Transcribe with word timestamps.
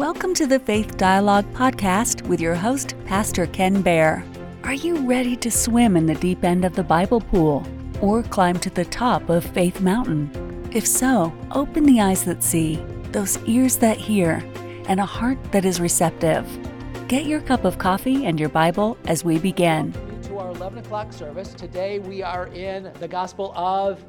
Welcome 0.00 0.32
to 0.36 0.46
the 0.46 0.58
Faith 0.58 0.96
Dialogue 0.96 1.44
podcast 1.52 2.26
with 2.26 2.40
your 2.40 2.54
host, 2.54 2.94
Pastor 3.04 3.44
Ken 3.44 3.82
Baer. 3.82 4.24
Are 4.64 4.72
you 4.72 5.06
ready 5.06 5.36
to 5.36 5.50
swim 5.50 5.94
in 5.94 6.06
the 6.06 6.14
deep 6.14 6.42
end 6.42 6.64
of 6.64 6.74
the 6.74 6.82
Bible 6.82 7.20
pool 7.20 7.66
or 8.00 8.22
climb 8.22 8.58
to 8.60 8.70
the 8.70 8.86
top 8.86 9.28
of 9.28 9.44
Faith 9.44 9.82
Mountain? 9.82 10.70
If 10.72 10.86
so, 10.86 11.30
open 11.50 11.84
the 11.84 12.00
eyes 12.00 12.24
that 12.24 12.42
see, 12.42 12.76
those 13.12 13.36
ears 13.44 13.76
that 13.76 13.98
hear, 13.98 14.42
and 14.88 15.00
a 15.00 15.04
heart 15.04 15.36
that 15.52 15.66
is 15.66 15.82
receptive. 15.82 16.48
Get 17.06 17.26
your 17.26 17.42
cup 17.42 17.66
of 17.66 17.76
coffee 17.76 18.24
and 18.24 18.40
your 18.40 18.48
Bible 18.48 18.96
as 19.04 19.22
we 19.22 19.38
begin. 19.38 19.92
To 20.22 20.38
our 20.38 20.50
11 20.52 20.78
o'clock 20.78 21.12
service. 21.12 21.52
Today 21.52 21.98
we 21.98 22.22
are 22.22 22.46
in 22.46 22.90
the 23.00 23.08
Gospel 23.08 23.52
of 23.54 24.02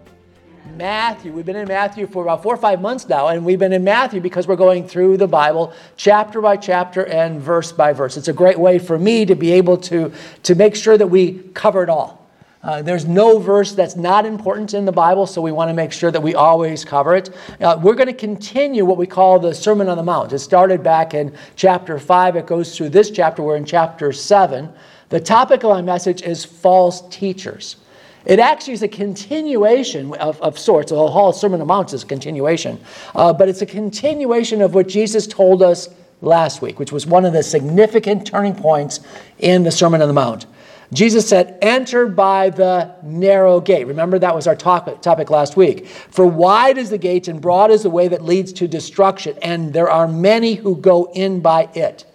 Matthew. 0.76 1.32
We've 1.32 1.46
been 1.46 1.56
in 1.56 1.68
Matthew 1.68 2.08
for 2.08 2.24
about 2.24 2.44
four 2.44 2.54
or 2.54 2.58
five 2.58 2.82
months 2.82 3.08
now, 3.10 3.28
and 3.28 3.46
we've 3.46 3.60
been 3.60 3.74
in 3.74 3.84
Matthew 3.84 4.22
because 4.22 4.48
we're 4.48 4.56
going 4.56 4.88
through 4.88 5.18
the 5.18 5.28
Bible 5.28 5.74
chapter 5.96 6.42
by 6.42 6.58
chapter 6.58 7.06
and 7.06 7.42
verse 7.42 7.72
by 7.72 7.94
verse. 7.94 8.18
It's 8.18 8.28
a 8.28 8.34
great 8.34 8.60
way 8.60 8.80
for 8.80 8.98
me 8.98 9.26
to 9.26 9.36
be 9.36 9.52
able 9.54 9.78
to, 9.78 10.12
to 10.44 10.56
make 10.56 10.76
sure 10.76 10.98
that 10.98 11.08
we 11.08 11.40
cover 11.54 11.84
it 11.84 11.90
all. 11.90 12.22
Uh, 12.64 12.82
there's 12.82 13.06
no 13.06 13.40
verse 13.40 13.74
that's 13.74 13.96
not 13.96 14.24
important 14.24 14.76
in 14.76 14.86
the 14.86 14.92
Bible, 14.92 15.26
so 15.26 15.42
we 15.42 15.52
want 15.52 15.70
to 15.70 15.74
make 15.74 15.92
sure 15.92 16.12
that 16.12 16.22
we 16.22 16.36
always 16.36 16.86
cover 16.86 17.16
it. 17.16 17.32
Uh, 17.60 17.80
we're 17.82 17.96
going 17.96 18.08
to 18.08 18.14
continue 18.14 18.86
what 18.86 18.98
we 18.98 19.08
call 19.08 19.40
the 19.40 19.54
Sermon 19.54 19.90
on 19.90 19.98
the 19.98 20.04
Mount. 20.04 20.32
It 20.32 20.40
started 20.40 20.84
back 20.84 21.16
in 21.16 21.36
chapter 21.56 21.98
5, 21.98 22.36
it 22.36 22.46
goes 22.46 22.78
through 22.78 22.90
this 22.90 23.10
chapter. 23.10 23.42
We're 23.42 23.56
in 23.56 23.66
chapter 23.66 24.12
7. 24.12 24.72
The 25.10 25.20
topic 25.20 25.64
of 25.64 25.72
my 25.72 25.82
message 25.82 26.22
is 26.22 26.46
false 26.46 27.02
teachers. 27.10 27.78
It 28.26 28.40
actually 28.40 28.74
is 28.74 28.84
a 28.84 28.88
continuation 28.88 30.14
of, 30.16 30.40
of 30.42 30.60
sorts. 30.60 30.92
The 30.92 31.08
whole 31.08 31.34
Sermon 31.34 31.56
on 31.56 31.68
the 31.68 31.74
Mount 31.74 31.94
is 31.94 32.04
a 32.04 32.06
continuation. 32.06 32.80
Uh, 33.16 33.34
but 33.34 33.50
it's 33.50 33.62
a 33.62 33.66
continuation 33.66 34.62
of 34.62 34.76
what 34.76 34.88
Jesus 34.88 35.26
told 35.26 35.64
us 35.64 35.90
last 36.22 36.62
week, 36.62 36.78
which 36.78 36.92
was 36.92 37.08
one 37.08 37.26
of 37.26 37.34
the 37.34 37.42
significant 37.42 38.28
turning 38.28 38.56
points 38.56 39.00
in 39.40 39.64
the 39.64 39.72
Sermon 39.72 40.02
on 40.02 40.08
the 40.08 40.14
Mount. 40.14 40.46
Jesus 40.94 41.28
said, 41.28 41.58
Enter 41.62 42.06
by 42.06 42.50
the 42.50 42.94
narrow 43.02 43.60
gate. 43.62 43.88
Remember, 43.88 44.20
that 44.20 44.36
was 44.36 44.46
our 44.46 44.56
topic, 44.56 45.02
topic 45.02 45.30
last 45.30 45.56
week. 45.56 45.88
For 45.88 46.26
wide 46.26 46.78
is 46.78 46.90
the 46.90 46.98
gate 46.98 47.28
and 47.28 47.42
broad 47.42 47.72
is 47.72 47.84
the 47.84 47.90
way 47.90 48.08
that 48.10 48.24
leads 48.24 48.52
to 48.54 48.68
destruction, 48.68 49.38
and 49.42 49.74
there 49.74 49.90
are 49.90 50.08
many 50.08 50.56
who 50.56 50.76
go 50.76 51.10
in 51.14 51.40
by 51.40 51.70
it. 51.74 52.06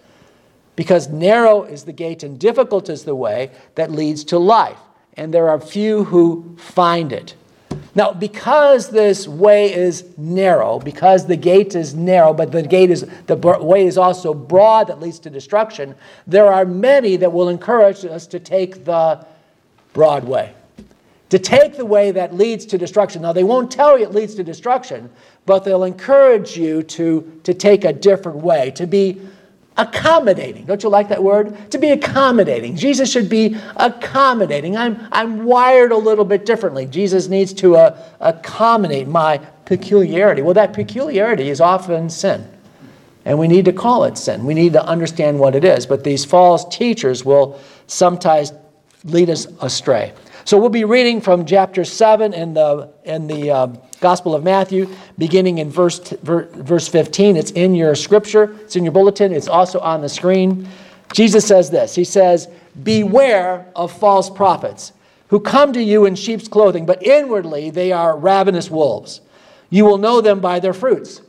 Because 0.75 1.09
narrow 1.09 1.63
is 1.63 1.85
the 1.85 1.91
gate 1.91 2.21
and 2.21 2.39
difficult 2.39 2.87
is 2.87 3.03
the 3.03 3.15
way 3.15 3.49
that 3.75 3.91
leads 3.91 4.23
to 4.25 4.37
life 4.37 4.77
and 5.17 5.33
there 5.33 5.49
are 5.49 5.59
few 5.59 6.05
who 6.05 6.55
find 6.57 7.11
it. 7.11 7.35
Now, 7.95 8.13
because 8.13 8.89
this 8.89 9.27
way 9.27 9.73
is 9.73 10.05
narrow, 10.17 10.79
because 10.79 11.25
the 11.25 11.35
gate 11.35 11.73
is 11.73 11.95
narrow, 11.95 12.31
but 12.31 12.51
the 12.51 12.61
gate 12.61 12.91
is 12.91 13.07
the 13.25 13.35
way 13.35 13.87
is 13.87 13.97
also 13.97 14.35
broad 14.35 14.87
that 14.87 14.99
leads 14.99 15.17
to 15.19 15.31
destruction, 15.31 15.95
there 16.27 16.53
are 16.53 16.63
many 16.63 17.15
that 17.17 17.33
will 17.33 17.49
encourage 17.49 18.05
us 18.05 18.27
to 18.27 18.39
take 18.39 18.85
the 18.85 19.25
broad 19.93 20.25
way. 20.25 20.53
To 21.31 21.39
take 21.39 21.75
the 21.75 21.85
way 21.85 22.11
that 22.11 22.35
leads 22.35 22.65
to 22.67 22.77
destruction. 22.77 23.23
Now, 23.23 23.33
they 23.33 23.43
won't 23.43 23.71
tell 23.71 23.97
you 23.97 24.05
it 24.05 24.13
leads 24.13 24.35
to 24.35 24.43
destruction, 24.43 25.09
but 25.47 25.63
they'll 25.63 25.83
encourage 25.83 26.55
you 26.55 26.83
to, 26.83 27.39
to 27.43 27.53
take 27.53 27.83
a 27.83 27.91
different 27.91 28.37
way, 28.37 28.71
to 28.71 28.85
be 28.85 29.19
accommodating. 29.77 30.65
Don't 30.65 30.83
you 30.83 30.89
like 30.89 31.09
that 31.09 31.23
word? 31.23 31.71
To 31.71 31.77
be 31.77 31.89
accommodating. 31.89 32.75
Jesus 32.75 33.11
should 33.11 33.29
be 33.29 33.57
accommodating. 33.75 34.75
I'm, 34.75 35.07
I'm 35.11 35.45
wired 35.45 35.91
a 35.91 35.97
little 35.97 36.25
bit 36.25 36.45
differently. 36.45 36.85
Jesus 36.85 37.27
needs 37.27 37.53
to 37.53 37.75
uh, 37.75 38.03
accommodate 38.19 39.07
my 39.07 39.37
peculiarity. 39.65 40.41
Well, 40.41 40.53
that 40.55 40.73
peculiarity 40.73 41.49
is 41.49 41.61
often 41.61 42.09
sin. 42.09 42.49
And 43.25 43.37
we 43.37 43.47
need 43.47 43.65
to 43.65 43.73
call 43.73 44.05
it 44.05 44.17
sin. 44.17 44.45
We 44.45 44.53
need 44.53 44.73
to 44.73 44.83
understand 44.83 45.37
what 45.39 45.53
it 45.53 45.65
is. 45.65 45.85
But 45.85 46.03
these 46.03 46.23
false 46.23 46.63
teachers 46.75 47.25
will 47.25 47.59
sometimes 47.87 48.53
lead 49.03 49.29
us 49.29 49.47
astray. 49.61 50.13
So 50.47 50.57
we'll 50.57 50.69
be 50.69 50.85
reading 50.85 51.19
from 51.19 51.45
chapter 51.45 51.83
7 51.83 52.33
in 52.33 52.53
the, 52.53 52.89
in 53.03 53.27
the 53.27 53.51
uh, 53.51 53.67
Gospel 53.99 54.33
of 54.33 54.45
Matthew, 54.45 54.87
beginning 55.17 55.57
in 55.57 55.69
verse, 55.69 55.99
verse 56.21 56.87
15. 56.87 57.35
It's 57.35 57.51
in 57.51 57.75
your 57.75 57.95
scripture, 57.95 58.55
it's 58.61 58.77
in 58.77 58.85
your 58.85 58.93
bulletin, 58.93 59.33
it's 59.33 59.49
also 59.49 59.77
on 59.81 59.99
the 59.99 60.07
screen. 60.07 60.65
Jesus 61.11 61.45
says 61.45 61.69
this 61.69 61.95
He 61.95 62.05
says, 62.05 62.47
Beware 62.81 63.69
of 63.75 63.91
false 63.91 64.29
prophets 64.29 64.93
who 65.27 65.41
come 65.41 65.73
to 65.73 65.83
you 65.83 66.05
in 66.05 66.15
sheep's 66.15 66.47
clothing, 66.47 66.85
but 66.85 67.03
inwardly 67.03 67.69
they 67.69 67.91
are 67.91 68.17
ravenous 68.17 68.71
wolves. 68.71 69.19
You 69.69 69.83
will 69.83 69.97
know 69.97 70.21
them 70.21 70.39
by 70.39 70.61
their 70.61 70.73
fruits. 70.73 71.19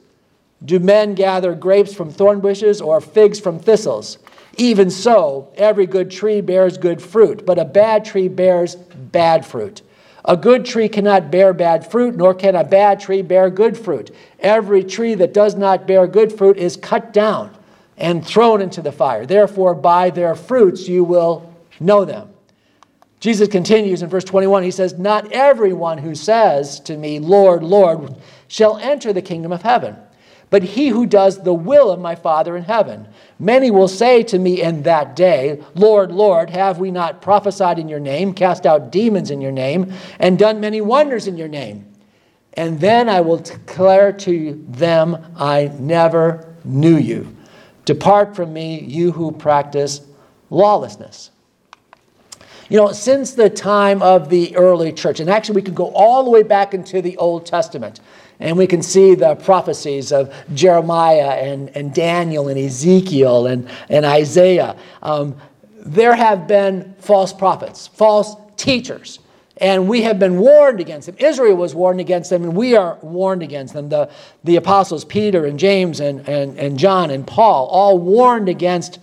Do 0.65 0.79
men 0.79 1.17
gather 1.17 1.57
grapes 1.57 1.93
from 1.93 2.13
thorn 2.13 2.39
bushes 2.39 2.81
or 2.81 3.01
figs 3.01 3.41
from 3.41 3.59
thistles? 3.59 4.19
Even 4.59 4.91
so, 4.91 5.53
every 5.57 5.87
good 5.87 6.11
tree 6.11 6.41
bears 6.41 6.77
good 6.77 7.01
fruit, 7.01 7.47
but 7.47 7.61
a 7.61 7.65
bad 7.65 8.05
tree 8.05 8.27
bears 8.27 8.75
bad 8.75 9.47
fruit. 9.47 9.83
A 10.25 10.37
good 10.37 10.67
tree 10.67 10.89
cannot 10.89 11.31
bear 11.31 11.53
bad 11.53 11.89
fruit, 11.89 12.17
nor 12.17 12.35
can 12.35 12.57
a 12.57 12.65
bad 12.65 12.99
tree 12.99 13.23
bear 13.23 13.51
good 13.51 13.79
fruit. 13.79 14.15
Every 14.41 14.83
tree 14.83 15.15
that 15.15 15.33
does 15.33 15.55
not 15.55 15.87
bear 15.87 16.09
good 16.09 16.33
fruit 16.33 16.57
is 16.57 16.77
cut 16.77 17.13
down 17.13 17.57
and 17.97 18.27
thrown 18.27 18.61
into 18.61 18.83
the 18.83 18.93
fire. 18.93 19.25
Therefore, 19.25 19.75
by 19.75 20.11
their 20.11 20.35
fruits 20.35 20.89
you 20.89 21.05
will 21.05 21.55
know 21.79 22.05
them. 22.05 22.29
Jesus 23.21 23.49
continues 23.49 24.03
in 24.03 24.09
verse 24.09 24.25
21. 24.25 24.65
He 24.65 24.71
says, 24.73 24.99
Not 24.99 25.33
everyone 25.33 25.99
who 25.99 26.17
says 26.17 26.81
to 26.81 26.97
me, 26.97 27.21
Lord, 27.21 27.63
Lord, 27.63 28.17
shall 28.49 28.77
enter 28.79 29.13
the 29.13 29.23
kingdom 29.23 29.53
of 29.53 29.63
heaven 29.63 29.97
but 30.51 30.63
he 30.63 30.89
who 30.89 31.07
does 31.07 31.43
the 31.43 31.55
will 31.55 31.91
of 31.91 32.01
my 32.01 32.15
Father 32.15 32.57
in 32.57 32.65
heaven. 32.65 33.09
Many 33.39 33.71
will 33.71 33.89
say 33.89 34.23
to 34.25 34.39
me 34.39 34.63
in 34.63 34.83
that 34.83 35.15
day, 35.15 35.63
Lord, 35.75 36.11
Lord, 36.11 36.51
have 36.51 36.79
we 36.79 36.91
not 36.91 37.23
prophesied 37.23 37.79
in 37.79 37.89
your 37.89 38.01
name, 38.01 38.35
cast 38.35 38.67
out 38.67 38.91
demons 38.91 39.31
in 39.31 39.41
your 39.41 39.53
name, 39.53 39.93
and 40.19 40.39
done 40.39 40.61
many 40.61 40.81
wonders 40.81 41.27
in 41.27 41.37
your 41.37 41.49
name? 41.49 41.85
And 42.55 42.81
then 42.81 43.09
I 43.09 43.21
will 43.21 43.37
declare 43.37 44.13
to 44.13 44.65
them, 44.69 45.33
I 45.37 45.71
never 45.79 46.55
knew 46.65 46.97
you. 46.97 47.37
Depart 47.85 48.35
from 48.35 48.53
me, 48.53 48.81
you 48.81 49.13
who 49.13 49.33
practice 49.33 50.01
lawlessness. 50.51 51.31
You 52.69 52.77
know, 52.77 52.93
since 52.93 53.33
the 53.33 53.49
time 53.49 54.03
of 54.03 54.29
the 54.29 54.55
early 54.57 54.93
church, 54.93 55.21
and 55.21 55.31
actually 55.31 55.57
we 55.57 55.63
can 55.63 55.75
go 55.75 55.91
all 55.95 56.23
the 56.23 56.31
way 56.31 56.43
back 56.43 56.75
into 56.75 57.01
the 57.01 57.17
Old 57.17 57.47
Testament. 57.47 58.01
And 58.41 58.57
we 58.57 58.67
can 58.67 58.83
see 58.83 59.15
the 59.15 59.35
prophecies 59.35 60.13
of 60.13 60.33
Jeremiah 60.55 61.31
and, 61.31 61.71
and 61.77 61.93
Daniel 61.93 62.49
and 62.49 62.59
Ezekiel 62.59 63.47
and, 63.47 63.69
and 63.89 64.05
Isaiah. 64.05 64.77
Um, 65.03 65.37
there 65.79 66.15
have 66.15 66.47
been 66.47 66.95
false 66.99 67.33
prophets, 67.33 67.89
false 67.89 68.37
teachers, 68.57 69.19
and 69.57 69.89
we 69.89 70.03
have 70.03 70.19
been 70.19 70.39
warned 70.39 70.81
against 70.81 71.07
them. 71.07 71.17
Israel 71.19 71.57
was 71.57 71.75
warned 71.75 72.01
against 72.01 72.31
them, 72.31 72.45
and 72.45 72.55
we 72.55 72.77
are 72.77 72.97
warned 73.03 73.43
against 73.43 73.75
them. 73.75 73.89
The, 73.89 74.09
the 74.45 74.57
apostles 74.57 75.05
Peter 75.05 75.47
and 75.47 75.59
James 75.59 75.99
and, 75.99 76.29
and, 76.29 76.57
and 76.59 76.79
John 76.79 77.11
and 77.11 77.27
Paul 77.27 77.67
all 77.67 77.99
warned 77.99 78.49
against 78.49 79.01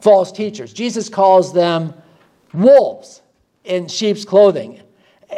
false 0.00 0.32
teachers. 0.32 0.72
Jesus 0.74 1.08
calls 1.08 1.52
them 1.54 1.94
wolves 2.52 3.22
in 3.64 3.88
sheep's 3.88 4.24
clothing. 4.24 4.82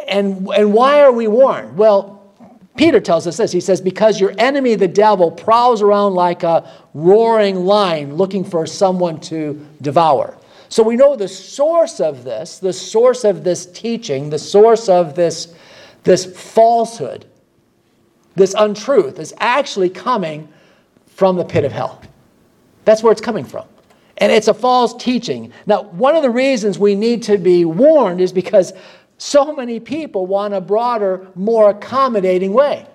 And, 0.07 0.47
and 0.49 0.73
why 0.73 1.01
are 1.01 1.11
we 1.11 1.27
warned? 1.27 1.77
Well, 1.77 2.12
Peter 2.75 2.99
tells 2.99 3.27
us 3.27 3.37
this. 3.37 3.51
He 3.51 3.59
says, 3.59 3.81
Because 3.81 4.19
your 4.19 4.33
enemy, 4.37 4.75
the 4.75 4.87
devil, 4.87 5.29
prowls 5.31 5.81
around 5.81 6.15
like 6.15 6.43
a 6.43 6.69
roaring 6.93 7.65
lion 7.65 8.15
looking 8.15 8.43
for 8.43 8.65
someone 8.65 9.19
to 9.21 9.65
devour. 9.81 10.37
So 10.69 10.81
we 10.81 10.95
know 10.95 11.15
the 11.15 11.27
source 11.27 11.99
of 11.99 12.23
this, 12.23 12.57
the 12.57 12.73
source 12.73 13.23
of 13.23 13.43
this 13.43 13.67
teaching, 13.67 14.31
the 14.31 14.39
source 14.39 14.89
of 14.89 15.13
this, 15.15 15.53
this 16.03 16.25
falsehood, 16.25 17.25
this 18.35 18.55
untruth 18.57 19.19
is 19.19 19.35
actually 19.37 19.89
coming 19.91 20.47
from 21.05 21.35
the 21.35 21.45
pit 21.45 21.63
of 21.63 21.71
hell. 21.71 22.01
That's 22.85 23.03
where 23.03 23.11
it's 23.11 23.21
coming 23.21 23.45
from. 23.45 23.67
And 24.17 24.31
it's 24.31 24.47
a 24.47 24.53
false 24.53 24.95
teaching. 24.95 25.53
Now, 25.67 25.83
one 25.83 26.15
of 26.15 26.23
the 26.23 26.29
reasons 26.31 26.79
we 26.79 26.95
need 26.95 27.21
to 27.23 27.37
be 27.37 27.65
warned 27.65 28.19
is 28.19 28.31
because 28.31 28.73
so 29.23 29.55
many 29.55 29.79
people 29.79 30.25
want 30.25 30.53
a 30.53 30.59
broader, 30.59 31.25
more 31.33 31.69
accommodating 31.69 32.51
way. 32.51 32.85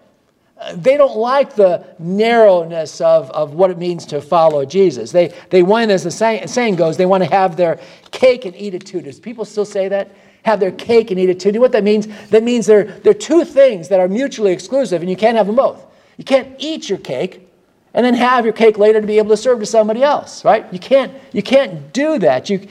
Uh, 0.58 0.76
they 0.76 0.98
don't 0.98 1.16
like 1.16 1.54
the 1.54 1.86
narrowness 1.98 3.00
of, 3.00 3.30
of 3.30 3.54
what 3.54 3.70
it 3.70 3.78
means 3.78 4.04
to 4.04 4.20
follow 4.20 4.66
Jesus. 4.66 5.10
They, 5.10 5.32
they 5.48 5.62
want, 5.62 5.90
as 5.90 6.04
the 6.04 6.10
saying, 6.10 6.76
goes, 6.76 6.98
they 6.98 7.06
want 7.06 7.24
to 7.24 7.30
have 7.30 7.56
their 7.56 7.80
cake 8.10 8.44
and 8.44 8.54
eat 8.54 8.74
it 8.74 8.84
too. 8.84 9.00
Does 9.00 9.18
people 9.18 9.46
still 9.46 9.64
say 9.64 9.88
that? 9.88 10.14
Have 10.42 10.60
their 10.60 10.70
cake 10.70 11.10
and 11.10 11.18
eat 11.18 11.30
it 11.30 11.40
too. 11.40 11.50
Do 11.50 11.62
what 11.62 11.72
that 11.72 11.82
means? 11.82 12.06
That 12.28 12.42
means 12.42 12.66
there, 12.66 12.84
there 12.84 13.12
are 13.12 13.14
two 13.14 13.42
things 13.46 13.88
that 13.88 13.98
are 13.98 14.06
mutually 14.06 14.52
exclusive, 14.52 15.00
and 15.00 15.08
you 15.08 15.16
can't 15.16 15.36
have 15.38 15.46
them 15.46 15.56
both. 15.56 15.82
You 16.18 16.24
can't 16.24 16.54
eat 16.58 16.90
your 16.90 16.98
cake 16.98 17.48
and 17.94 18.04
then 18.04 18.12
have 18.12 18.44
your 18.44 18.52
cake 18.52 18.76
later 18.76 19.00
to 19.00 19.06
be 19.06 19.16
able 19.16 19.30
to 19.30 19.36
serve 19.38 19.60
to 19.60 19.66
somebody 19.66 20.02
else, 20.02 20.44
right? 20.44 20.70
You 20.70 20.78
can't, 20.78 21.10
you 21.32 21.42
can't 21.42 21.90
do 21.94 22.18
that. 22.18 22.50
You, 22.50 22.68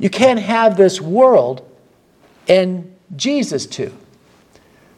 you 0.00 0.10
can't 0.10 0.40
have 0.40 0.76
this 0.76 1.00
world 1.00 1.64
and 2.48 2.94
Jesus 3.16 3.66
too. 3.66 3.92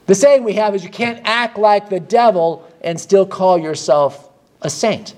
The 0.07 0.15
saying 0.15 0.45
we 0.45 0.55
have 0.55 0.75
is 0.75 0.83
you 0.83 0.91
can't 0.91 1.21
act 1.25 1.59
like 1.59 1.89
the 1.89 2.01
devil 2.01 2.69
and 2.81 2.99
still 2.99 3.27
call 3.27 3.59
yourself 3.59 4.31
a 4.63 4.71
saint. 4.71 5.15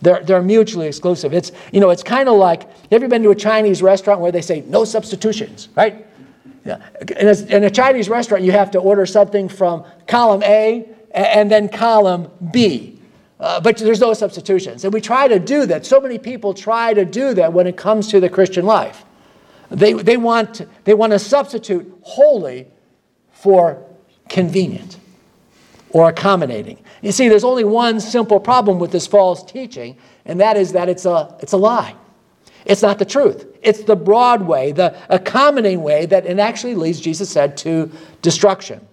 They're, 0.00 0.22
they're 0.24 0.42
mutually 0.42 0.88
exclusive. 0.88 1.32
It's, 1.32 1.52
you 1.72 1.80
know, 1.80 1.90
it's 1.90 2.02
kind 2.02 2.28
of 2.28 2.36
like, 2.36 2.68
have 2.90 3.02
you 3.02 3.08
been 3.08 3.22
to 3.22 3.30
a 3.30 3.36
Chinese 3.36 3.82
restaurant 3.82 4.20
where 4.20 4.32
they 4.32 4.42
say 4.42 4.62
no 4.62 4.84
substitutions, 4.84 5.68
right? 5.76 6.04
Yeah. 6.64 6.78
In, 7.18 7.28
a, 7.28 7.56
in 7.56 7.64
a 7.64 7.70
Chinese 7.70 8.08
restaurant, 8.08 8.42
you 8.42 8.52
have 8.52 8.70
to 8.72 8.78
order 8.78 9.06
something 9.06 9.48
from 9.48 9.84
column 10.08 10.42
A 10.42 10.88
and 11.12 11.50
then 11.50 11.68
column 11.68 12.28
B. 12.52 13.00
Uh, 13.38 13.60
but 13.60 13.76
there's 13.76 14.00
no 14.00 14.14
substitutions. 14.14 14.84
And 14.84 14.92
we 14.92 15.00
try 15.00 15.28
to 15.28 15.38
do 15.38 15.66
that. 15.66 15.84
So 15.86 16.00
many 16.00 16.18
people 16.18 16.54
try 16.54 16.94
to 16.94 17.04
do 17.04 17.34
that 17.34 17.52
when 17.52 17.66
it 17.66 17.76
comes 17.76 18.08
to 18.08 18.20
the 18.20 18.28
Christian 18.28 18.64
life. 18.64 19.04
They, 19.72 19.94
they, 19.94 20.16
want, 20.16 20.62
they 20.84 20.94
want 20.94 21.12
to 21.12 21.18
substitute 21.18 21.92
holy 22.02 22.68
for 23.32 23.82
convenient 24.28 24.98
or 25.90 26.08
accommodating. 26.08 26.78
You 27.02 27.12
see, 27.12 27.28
there's 27.28 27.44
only 27.44 27.64
one 27.64 28.00
simple 28.00 28.40
problem 28.40 28.78
with 28.78 28.92
this 28.92 29.06
false 29.06 29.42
teaching, 29.42 29.96
and 30.24 30.40
that 30.40 30.56
is 30.56 30.72
that 30.72 30.88
it's 30.88 31.04
a, 31.04 31.36
it's 31.40 31.52
a 31.52 31.56
lie. 31.56 31.94
It's 32.64 32.82
not 32.82 32.98
the 32.98 33.04
truth. 33.04 33.46
It's 33.62 33.82
the 33.82 33.96
broad 33.96 34.42
way, 34.42 34.72
the 34.72 34.96
accommodating 35.08 35.82
way 35.82 36.06
that 36.06 36.26
it 36.26 36.38
actually 36.38 36.76
leads, 36.76 37.00
Jesus 37.00 37.28
said, 37.28 37.56
to 37.58 37.90
destruction 38.22 38.86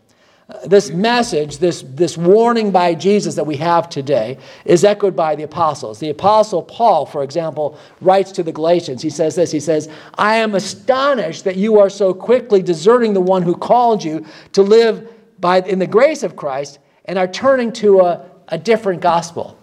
this 0.65 0.89
message, 0.89 1.59
this, 1.59 1.83
this 1.83 2.17
warning 2.17 2.71
by 2.71 2.95
Jesus 2.95 3.35
that 3.35 3.45
we 3.45 3.55
have 3.57 3.87
today, 3.87 4.37
is 4.65 4.83
echoed 4.83 5.15
by 5.15 5.35
the 5.35 5.43
apostles. 5.43 5.99
The 5.99 6.09
apostle 6.09 6.63
Paul, 6.63 7.05
for 7.05 7.23
example, 7.23 7.77
writes 8.01 8.31
to 8.33 8.43
the 8.43 8.51
Galatians. 8.51 9.01
He 9.01 9.11
says 9.11 9.35
this 9.35 9.51
He 9.51 9.59
says, 9.59 9.89
I 10.15 10.37
am 10.37 10.55
astonished 10.55 11.43
that 11.43 11.55
you 11.55 11.79
are 11.79 11.89
so 11.89 12.13
quickly 12.13 12.63
deserting 12.63 13.13
the 13.13 13.21
one 13.21 13.43
who 13.43 13.55
called 13.55 14.03
you 14.03 14.25
to 14.53 14.63
live 14.63 15.13
by, 15.39 15.61
in 15.61 15.77
the 15.77 15.87
grace 15.87 16.23
of 16.23 16.35
Christ 16.35 16.79
and 17.05 17.19
are 17.19 17.27
turning 17.27 17.71
to 17.73 18.01
a, 18.01 18.29
a 18.47 18.57
different 18.57 19.01
gospel. 19.01 19.57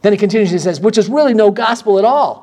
Then 0.00 0.12
he 0.12 0.18
continues, 0.18 0.50
he 0.50 0.58
says, 0.58 0.80
which 0.80 0.96
is 0.96 1.08
really 1.08 1.34
no 1.34 1.50
gospel 1.50 1.98
at 1.98 2.04
all. 2.04 2.41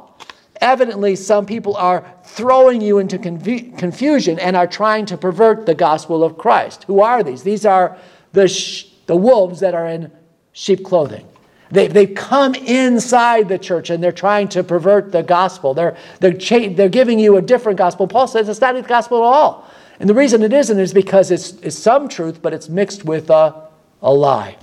Evidently, 0.62 1.16
some 1.16 1.46
people 1.46 1.76
are 1.78 2.06
throwing 2.24 2.82
you 2.82 3.00
into 3.00 3.18
confusion 3.18 4.40
and 4.40 4.58
are 4.58 4.68
trying 4.68 5.06
to 5.06 5.18
pervert 5.18 5.66
the 5.66 5.76
gospel 5.76 6.24
of 6.24 6.38
Christ. 6.38 6.84
Who 6.84 7.00
are 7.00 7.24
these? 7.24 7.44
These 7.44 7.66
are 7.66 7.98
the, 8.34 8.48
sh- 8.48 8.88
the 9.06 9.16
wolves 9.16 9.62
that 9.62 9.74
are 9.74 9.88
in 9.88 10.12
sheep 10.52 10.84
clothing. 10.84 11.26
They, 11.72 11.88
they've 11.88 12.14
come 12.14 12.56
inside 12.56 13.48
the 13.48 13.60
church 13.60 13.90
and 13.90 14.04
they're 14.04 14.12
trying 14.12 14.50
to 14.50 14.64
pervert 14.64 15.12
the 15.12 15.24
gospel. 15.24 15.74
They're, 15.74 15.96
they're, 16.20 16.34
cha- 16.34 16.70
they're 16.70 16.90
giving 16.90 17.20
you 17.20 17.38
a 17.38 17.42
different 17.42 17.78
gospel. 17.78 18.08
Paul 18.08 18.28
says 18.28 18.50
it's 18.50 18.60
not 18.60 18.76
the 18.76 18.82
gospel 18.82 19.20
at 19.20 19.24
all. 19.24 19.70
And 20.00 20.10
the 20.10 20.14
reason 20.14 20.42
it 20.44 20.52
isn't 20.52 20.80
is 20.80 20.94
because 20.94 21.32
it's, 21.32 21.54
it's 21.62 21.78
some 21.78 22.10
truth, 22.10 22.42
but 22.42 22.54
it's 22.54 22.70
mixed 22.70 23.06
with 23.06 23.30
a, 23.30 23.68
a 24.02 24.12
lie. 24.12 24.58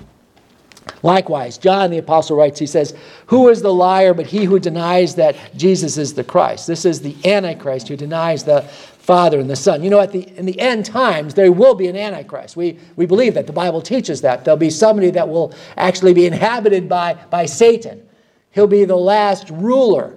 Likewise, 1.02 1.58
John 1.58 1.90
the 1.90 1.98
Apostle 1.98 2.36
writes, 2.36 2.58
he 2.58 2.66
says, 2.66 2.94
Who 3.26 3.48
is 3.48 3.62
the 3.62 3.72
liar 3.72 4.14
but 4.14 4.26
he 4.26 4.44
who 4.44 4.58
denies 4.58 5.14
that 5.16 5.36
Jesus 5.56 5.98
is 5.98 6.14
the 6.14 6.24
Christ? 6.24 6.66
This 6.66 6.84
is 6.84 7.00
the 7.00 7.16
Antichrist 7.24 7.88
who 7.88 7.96
denies 7.96 8.44
the 8.44 8.62
Father 8.62 9.38
and 9.38 9.48
the 9.48 9.56
Son. 9.56 9.84
You 9.84 9.90
know, 9.90 10.00
at 10.00 10.10
the, 10.10 10.28
in 10.36 10.46
the 10.46 10.58
end 10.58 10.84
times, 10.84 11.34
there 11.34 11.52
will 11.52 11.74
be 11.74 11.86
an 11.86 11.96
Antichrist. 11.96 12.56
We, 12.56 12.78
we 12.96 13.06
believe 13.06 13.34
that. 13.34 13.46
The 13.46 13.52
Bible 13.52 13.80
teaches 13.80 14.20
that. 14.22 14.44
There'll 14.44 14.58
be 14.58 14.70
somebody 14.70 15.10
that 15.10 15.28
will 15.28 15.54
actually 15.76 16.12
be 16.12 16.26
inhabited 16.26 16.88
by, 16.88 17.14
by 17.30 17.46
Satan. 17.46 18.02
He'll 18.50 18.66
be 18.66 18.84
the 18.84 18.96
last 18.96 19.48
ruler. 19.50 20.14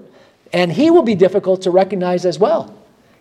And 0.54 0.72
he 0.72 0.90
will 0.90 1.04
be 1.04 1.14
difficult 1.14 1.62
to 1.64 1.72
recognize 1.72 2.26
as 2.26 2.40
well. 2.40 2.79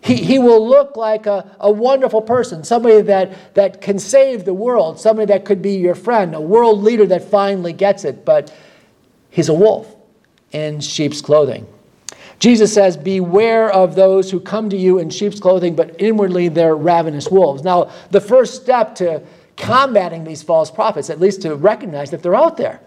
He, 0.09 0.17
he 0.17 0.39
will 0.39 0.67
look 0.67 0.97
like 0.97 1.27
a, 1.27 1.55
a 1.61 1.71
wonderful 1.71 2.23
person, 2.23 2.65
somebody 2.65 3.03
that, 3.03 3.55
that 3.55 3.83
can 3.83 3.99
save 3.99 4.47
the 4.47 4.55
world, 4.55 4.99
somebody 4.99 5.27
that 5.27 5.45
could 5.45 5.61
be 5.61 5.73
your 5.73 5.95
friend, 5.95 6.35
a 6.35 6.41
world 6.41 6.83
leader 6.83 7.05
that 7.09 7.25
finally 7.25 7.75
gets 7.75 8.07
it, 8.07 8.25
but 8.25 8.51
he's 9.29 9.51
a 9.51 9.53
wolf 9.53 9.95
in 10.51 10.81
sheep's 10.81 11.21
clothing. 11.21 11.67
Jesus 12.39 12.73
says, 12.73 12.97
Beware 12.97 13.71
of 13.71 13.97
those 13.97 14.31
who 14.31 14.41
come 14.41 14.71
to 14.71 14.79
you 14.79 14.99
in 14.99 15.11
sheep's 15.11 15.41
clothing, 15.41 15.77
but 15.77 15.95
inwardly 16.01 16.49
they're 16.49 16.75
ravenous 16.75 17.29
wolves. 17.29 17.63
Now, 17.63 17.91
the 18.11 18.23
first 18.23 18.63
step 18.63 18.95
to 18.95 19.23
combating 19.57 20.25
these 20.25 20.43
false 20.43 20.71
prophets, 20.71 21.11
at 21.11 21.21
least 21.21 21.43
to 21.43 21.55
recognize 21.55 22.11
that 22.13 22.23
they're 22.23 22.35
out 22.35 22.57
there. 22.57 22.81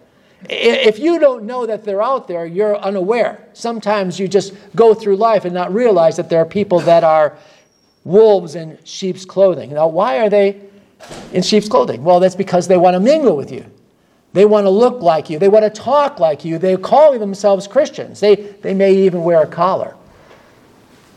If 0.49 0.99
you 0.99 1.19
don't 1.19 1.43
know 1.43 1.65
that 1.65 1.83
they're 1.83 2.01
out 2.01 2.27
there, 2.27 2.45
you're 2.45 2.77
unaware. 2.77 3.47
Sometimes 3.53 4.19
you 4.19 4.27
just 4.27 4.53
go 4.75 4.93
through 4.93 5.17
life 5.17 5.45
and 5.45 5.53
not 5.53 5.73
realize 5.73 6.17
that 6.17 6.29
there 6.29 6.41
are 6.41 6.45
people 6.45 6.79
that 6.81 7.03
are 7.03 7.37
wolves 8.03 8.55
in 8.55 8.77
sheep's 8.83 9.25
clothing. 9.25 9.73
Now, 9.73 9.87
why 9.87 10.19
are 10.19 10.29
they 10.29 10.59
in 11.31 11.43
sheep's 11.43 11.69
clothing? 11.69 12.03
Well, 12.03 12.19
that's 12.19 12.35
because 12.35 12.67
they 12.67 12.77
want 12.77 12.95
to 12.95 12.99
mingle 12.99 13.37
with 13.37 13.51
you. 13.51 13.65
They 14.33 14.45
want 14.45 14.65
to 14.65 14.69
look 14.69 15.01
like 15.01 15.29
you. 15.29 15.39
They 15.39 15.49
want 15.49 15.63
to 15.63 15.69
talk 15.69 16.19
like 16.19 16.45
you. 16.45 16.57
They 16.57 16.77
call 16.77 17.17
themselves 17.19 17.67
Christians. 17.67 18.19
They, 18.19 18.35
they 18.35 18.73
may 18.73 18.93
even 18.93 19.23
wear 19.23 19.41
a 19.41 19.47
collar. 19.47 19.95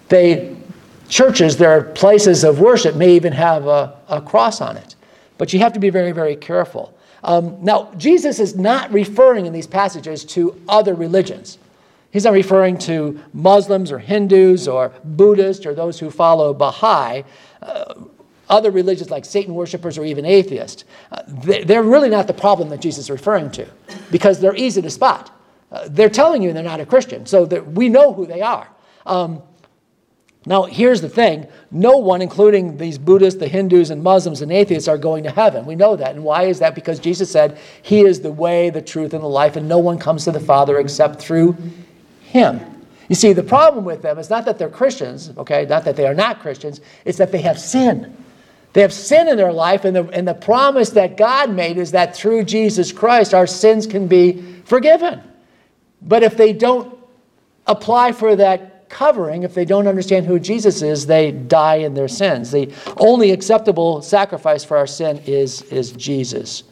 They, 0.08 0.56
churches, 1.08 1.56
their 1.56 1.82
places 1.82 2.44
of 2.44 2.60
worship 2.60 2.96
may 2.96 3.14
even 3.14 3.32
have 3.32 3.66
a, 3.66 3.96
a 4.08 4.20
cross 4.20 4.60
on 4.60 4.76
it. 4.76 4.96
But 5.38 5.52
you 5.52 5.60
have 5.60 5.72
to 5.74 5.80
be 5.80 5.90
very, 5.90 6.12
very 6.12 6.36
careful. 6.36 6.96
Um, 7.24 7.56
now, 7.64 7.90
Jesus 7.96 8.38
is 8.38 8.54
not 8.54 8.92
referring 8.92 9.46
in 9.46 9.52
these 9.52 9.66
passages 9.66 10.24
to 10.26 10.60
other 10.68 10.94
religions. 10.94 11.58
He's 12.10 12.24
not 12.24 12.34
referring 12.34 12.78
to 12.78 13.20
Muslims 13.32 13.90
or 13.90 13.98
Hindus 13.98 14.68
or 14.68 14.92
Buddhists 15.02 15.66
or 15.66 15.74
those 15.74 15.98
who 15.98 16.10
follow 16.10 16.54
Baha'i, 16.54 17.24
uh, 17.62 17.94
other 18.48 18.70
religions 18.70 19.10
like 19.10 19.24
Satan 19.24 19.54
worshippers 19.54 19.96
or 19.96 20.04
even 20.04 20.26
atheists. 20.26 20.84
Uh, 21.10 21.22
they're 21.26 21.82
really 21.82 22.10
not 22.10 22.26
the 22.26 22.34
problem 22.34 22.68
that 22.68 22.80
Jesus 22.80 23.06
is 23.06 23.10
referring 23.10 23.50
to 23.52 23.66
because 24.12 24.38
they're 24.38 24.54
easy 24.54 24.82
to 24.82 24.90
spot. 24.90 25.30
Uh, 25.72 25.88
they're 25.88 26.10
telling 26.10 26.42
you 26.42 26.52
they're 26.52 26.62
not 26.62 26.78
a 26.78 26.86
Christian, 26.86 27.26
so 27.26 27.46
that 27.46 27.66
we 27.72 27.88
know 27.88 28.12
who 28.12 28.26
they 28.26 28.42
are. 28.42 28.68
Um, 29.06 29.42
now, 30.46 30.64
here's 30.64 31.00
the 31.00 31.08
thing 31.08 31.46
no 31.70 31.96
one, 31.96 32.20
including 32.20 32.76
these 32.76 32.98
Buddhists, 32.98 33.40
the 33.40 33.48
Hindus, 33.48 33.90
and 33.90 34.02
Muslims 34.02 34.42
and 34.42 34.52
atheists, 34.52 34.88
are 34.88 34.98
going 34.98 35.24
to 35.24 35.30
heaven. 35.30 35.64
We 35.64 35.74
know 35.74 35.96
that. 35.96 36.14
And 36.14 36.22
why 36.22 36.44
is 36.44 36.58
that? 36.58 36.74
Because 36.74 36.98
Jesus 36.98 37.30
said, 37.30 37.58
He 37.82 38.02
is 38.02 38.20
the 38.20 38.32
way, 38.32 38.70
the 38.70 38.82
truth, 38.82 39.14
and 39.14 39.22
the 39.22 39.28
life, 39.28 39.56
and 39.56 39.68
no 39.68 39.78
one 39.78 39.98
comes 39.98 40.24
to 40.24 40.32
the 40.32 40.40
Father 40.40 40.78
except 40.78 41.20
through 41.20 41.56
Him. 42.24 42.60
You 43.08 43.14
see, 43.14 43.32
the 43.32 43.42
problem 43.42 43.84
with 43.84 44.02
them 44.02 44.18
is 44.18 44.30
not 44.30 44.44
that 44.44 44.58
they're 44.58 44.70
Christians, 44.70 45.30
okay, 45.36 45.66
not 45.66 45.84
that 45.84 45.96
they 45.96 46.06
are 46.06 46.14
not 46.14 46.40
Christians, 46.40 46.80
it's 47.04 47.18
that 47.18 47.32
they 47.32 47.40
have 47.42 47.58
sin. 47.58 48.14
They 48.74 48.80
have 48.80 48.92
sin 48.92 49.28
in 49.28 49.36
their 49.36 49.52
life, 49.52 49.84
and 49.84 49.96
the, 49.96 50.08
and 50.08 50.26
the 50.26 50.34
promise 50.34 50.90
that 50.90 51.16
God 51.16 51.54
made 51.54 51.78
is 51.78 51.92
that 51.92 52.16
through 52.16 52.44
Jesus 52.44 52.92
Christ, 52.92 53.32
our 53.32 53.46
sins 53.46 53.86
can 53.86 54.08
be 54.08 54.42
forgiven. 54.64 55.22
But 56.02 56.22
if 56.22 56.36
they 56.36 56.52
don't 56.52 56.98
apply 57.66 58.12
for 58.12 58.36
that 58.36 58.73
covering, 58.94 59.42
if 59.42 59.54
they 59.54 59.64
don't 59.64 59.88
understand 59.88 60.24
who 60.24 60.38
Jesus 60.38 60.80
is, 60.80 61.04
they 61.04 61.32
die 61.32 61.76
in 61.76 61.94
their 61.94 62.08
sins. 62.08 62.52
The 62.52 62.72
only 62.96 63.32
acceptable 63.32 64.00
sacrifice 64.00 64.64
for 64.64 64.76
our 64.76 64.86
sin 64.86 65.20
is, 65.26 65.62
is 65.62 65.90
Jesus. 65.92 66.62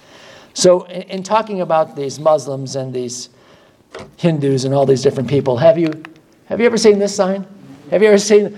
So, 0.54 0.84
in, 0.84 1.02
in 1.02 1.22
talking 1.24 1.60
about 1.60 1.96
these 1.96 2.20
Muslims 2.20 2.76
and 2.76 2.94
these 2.94 3.28
Hindus 4.16 4.64
and 4.64 4.72
all 4.72 4.86
these 4.86 5.02
different 5.02 5.28
people, 5.28 5.56
have 5.56 5.76
you, 5.76 5.90
have 6.46 6.60
you 6.60 6.66
ever 6.66 6.78
seen 6.78 7.00
this 7.00 7.14
sign? 7.14 7.44
Have 7.90 8.02
you 8.02 8.08
ever 8.08 8.18
seen? 8.18 8.56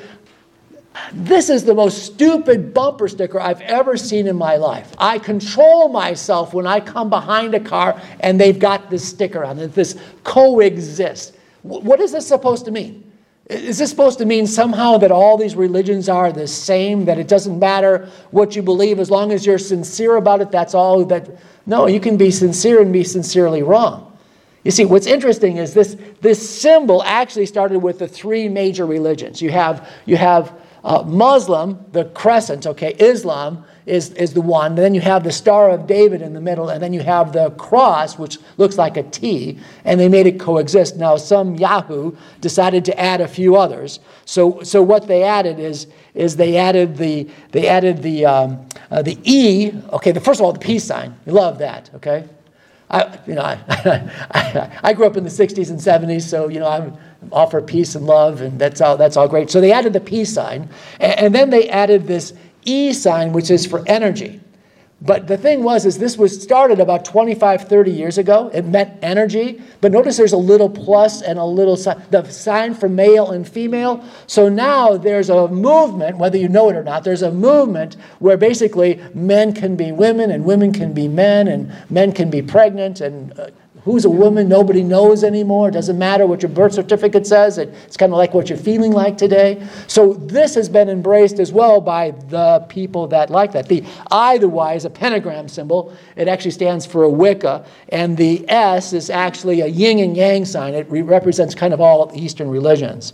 This 1.13 1.49
is 1.49 1.65
the 1.65 1.75
most 1.75 2.05
stupid 2.05 2.75
bumper 2.75 3.09
sticker 3.09 3.41
I've 3.41 3.63
ever 3.63 3.97
seen 3.97 4.27
in 4.27 4.37
my 4.37 4.57
life. 4.57 4.93
I 4.99 5.19
control 5.19 5.89
myself 5.89 6.53
when 6.53 6.67
I 6.67 6.81
come 6.81 7.09
behind 7.09 7.55
a 7.55 7.61
car 7.61 8.01
and 8.21 8.39
they've 8.39 8.59
got 8.59 8.91
this 8.91 9.09
sticker 9.09 9.43
on 9.43 9.59
it, 9.59 9.75
this 9.75 9.99
coexist. 10.23 11.35
What 11.63 11.99
is 11.99 12.13
this 12.13 12.29
supposed 12.29 12.67
to 12.67 12.71
mean? 12.71 13.11
Is 13.49 13.77
this 13.77 13.91
supposed 13.91 14.19
to 14.21 14.25
mean 14.25 14.47
somehow 14.47 14.97
that 14.99 15.13
all 15.13 15.37
these 15.37 15.55
religions 15.55 16.09
are 16.09 16.33
the 16.33 16.47
same, 16.47 17.05
that 17.05 17.19
it 17.19 17.29
doesn't 17.29 17.59
matter 17.59 18.09
what 18.31 18.57
you 18.57 18.63
believe 18.63 18.99
as 18.99 19.11
long 19.11 19.33
as 19.33 19.45
you're 19.45 19.59
sincere 19.59 20.17
about 20.17 20.41
it, 20.41 20.51
that's 20.51 20.75
all 20.75 21.05
that. 21.07 21.29
No, 21.67 21.87
you 21.87 22.01
can 22.01 22.17
be 22.17 22.31
sincere 22.31 22.81
and 22.81 22.93
be 22.93 23.05
sincerely 23.05 23.63
wrong. 23.63 24.17
You 24.65 24.71
see, 24.71 24.87
what's 24.87 25.07
interesting 25.07 25.59
is 25.59 25.75
this, 25.75 25.97
this 26.23 26.59
symbol 26.59 27.03
actually 27.03 27.45
started 27.45 27.81
with 27.81 27.99
the 27.99 28.09
three 28.09 28.49
major 28.49 28.87
religions. 28.87 29.43
You 29.43 29.51
have, 29.51 29.91
you 30.07 30.17
have 30.17 30.59
uh, 30.83 31.03
Muslim, 31.03 31.85
the 31.93 32.07
crescent, 32.07 32.67
okay, 32.67 32.95
Islam, 32.95 33.65
is, 33.87 34.11
is 34.13 34.33
the 34.33 34.41
one. 34.41 34.75
Then 34.75 34.95
you 34.95 35.01
have 35.03 35.25
the 35.25 35.33
Star 35.33 35.71
of 35.71 35.87
David 35.87 36.23
in 36.23 36.33
the 36.33 36.41
middle, 36.41 36.71
and 36.71 36.83
then 36.83 36.93
you 36.93 37.01
have 37.01 37.33
the 37.33 37.51
cross, 37.53 38.19
which 38.19 38.39
looks 38.57 38.79
like 38.79 38.97
a 38.97 39.03
T, 39.03 39.59
and 39.85 40.01
they 40.01 40.09
made 40.09 40.27
it 40.27 40.41
coexist. 40.41 40.97
Now, 40.97 41.17
some 41.17 41.57
Yahoo 41.57 42.17
decided 42.41 42.85
to 42.87 42.99
add 42.99 43.21
a 43.21 43.29
few 43.29 43.57
others. 43.57 44.01
So, 44.25 44.63
so 44.63 44.83
what 44.83 45.07
they 45.07 45.23
added 45.23 45.59
is, 45.59 45.87
is 46.15 46.37
they 46.37 46.57
added 46.57 46.97
the, 46.97 47.29
they 47.53 47.69
added 47.69 48.03
the, 48.03 48.25
um, 48.25 48.67
uh, 48.91 49.03
the 49.03 49.19
E, 49.25 49.73
okay, 49.93 50.13
the, 50.13 50.21
first 50.21 50.41
of 50.41 50.47
all, 50.47 50.53
the 50.53 50.59
peace 50.61 50.85
sign. 50.85 51.15
You 51.27 51.33
love 51.33 51.59
that, 51.59 51.91
okay? 51.95 52.25
I, 52.89 53.19
you 53.27 53.35
know, 53.35 53.43
I, 53.43 53.59
I, 54.31 54.79
I, 54.83 54.93
grew 54.93 55.07
up 55.07 55.17
in 55.17 55.25
the 55.25 55.31
60s 55.31 55.71
and 55.71 55.79
70s, 55.79 56.23
so, 56.23 56.49
you 56.49 56.61
know, 56.61 56.69
I'm 56.69 56.97
all 57.33 57.49
for 57.49 57.61
peace 57.61 57.95
and 57.95 58.07
love, 58.07 58.41
and 58.41 58.59
that's 58.59 58.81
all, 58.81 58.97
that's 58.97 59.17
all 59.17 59.27
great. 59.27 59.51
So 59.51 59.61
they 59.61 59.73
added 59.73 59.93
the 59.93 60.01
peace 60.01 60.33
sign, 60.33 60.69
and, 61.01 61.19
and 61.19 61.35
then 61.35 61.51
they 61.51 61.69
added 61.71 62.07
this 62.07 62.35
E 62.65 62.93
sign, 62.93 63.33
which 63.33 63.51
is 63.51 63.67
for 63.67 63.83
energy. 63.87 64.41
But 65.05 65.27
the 65.27 65.37
thing 65.37 65.63
was, 65.63 65.85
is 65.85 65.99
this 65.99 66.17
was 66.17 66.41
started 66.41 66.81
about 66.81 67.05
25, 67.05 67.69
30 67.69 67.91
years 67.91 68.17
ago. 68.17 68.51
It 68.55 68.65
meant 68.65 68.91
energy. 69.03 69.61
But 69.83 69.93
notice 69.93 70.17
there's 70.17 70.33
a 70.33 70.39
little 70.39 70.71
plus 70.71 71.21
and 71.21 71.39
a 71.39 71.45
little 71.45 71.77
sign, 71.77 72.03
the 72.11 72.25
sign 72.31 72.75
for 72.75 72.89
male 72.89 73.33
and 73.33 73.47
female. 73.47 74.03
So 74.27 74.49
now 74.49 74.97
there's 74.97 75.29
a 75.29 75.49
movement, 75.49 76.17
whether 76.17 76.39
you 76.39 76.49
know 76.49 76.71
it 76.71 76.77
or 76.77 76.83
not, 76.83 77.05
there's 77.05 77.21
a 77.21 77.31
movement 77.31 77.97
where 78.19 78.39
basically 78.39 78.99
men 79.13 79.53
can 79.53 79.77
be 79.77 79.93
women 79.93 80.31
and 80.31 80.43
women 80.43 80.73
can 80.73 80.95
be 80.95 81.07
men 81.07 81.49
and 81.49 81.71
men 81.91 82.13
can 82.13 82.31
be 82.31 82.41
pregnant 82.41 83.03
and 83.03 83.39
uh, 83.39 83.51
Who's 83.85 84.07
a 84.07 84.11
woman? 84.11 84.49
Nobody 84.49 84.83
knows 84.83 85.23
anymore. 85.23 85.69
It 85.69 85.73
doesn't 85.73 85.99
matter 85.99 86.27
what 86.27 86.41
your 86.41 86.49
birth 86.49 86.73
certificate 86.73 87.27
says. 87.27 87.59
It's 87.59 87.99
kind 87.99 88.13
of 88.13 88.19
like 88.19 88.33
what 88.33 88.49
you're 88.49 88.57
feeling 88.57 88.93
like 88.93 89.19
today. 89.19 89.67
So 89.89 90.15
this 90.15 90.55
has 90.55 90.71
been 90.71 90.89
embraced 90.89 91.39
as 91.39 91.53
well 91.53 91.83
by 91.83 92.13
the 92.13 92.65
people 92.71 93.07
that 93.09 93.29
like 93.29 93.53
that. 93.53 93.69
The 93.69 93.85
I, 94.11 94.39
the 94.39 94.49
Y, 94.49 94.73
is 94.73 94.87
a 94.87 94.91
pentagram 94.91 95.49
symbol. 95.49 95.95
It 96.17 96.29
actually 96.29 96.53
stands 96.53 96.87
for 96.87 97.03
a 97.03 97.11
Wicca. 97.11 97.67
And 97.91 98.17
the 98.17 98.49
S 98.49 98.95
is 98.95 99.11
actually 99.11 99.61
a 99.61 99.67
yin 99.67 99.99
and 99.99 100.17
yang 100.17 100.47
sign. 100.47 100.73
It 100.73 100.91
re- 100.91 101.03
represents 101.03 101.55
kind 101.55 101.75
of 101.75 101.81
all 101.83 102.11
Eastern 102.15 102.49
religions. 102.49 103.13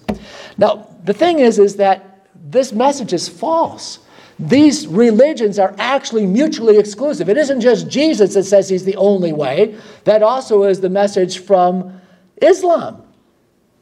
Now, 0.57 0.87
the 1.03 1.15
thing 1.15 1.41
is, 1.41 1.59
is 1.59 1.77
that 1.77 2.29
this 2.37 2.73
message 2.73 3.13
is 3.13 3.29
false 3.29 3.99
these 4.41 4.87
religions 4.87 5.59
are 5.59 5.75
actually 5.79 6.25
mutually 6.25 6.79
exclusive. 6.79 7.29
It 7.29 7.37
isn't 7.37 7.61
just 7.61 7.89
Jesus 7.89 8.35
that 8.35 8.45
says 8.45 8.71
he's 8.71 8.85
the 8.85 8.97
only 8.97 9.35
way, 9.35 9.79
that 10.05 10.23
also 10.23 10.65
is 10.65 10.81
the 10.81 10.89
message 10.89 11.41
from 11.41 12.01
Islam. 12.41 13.03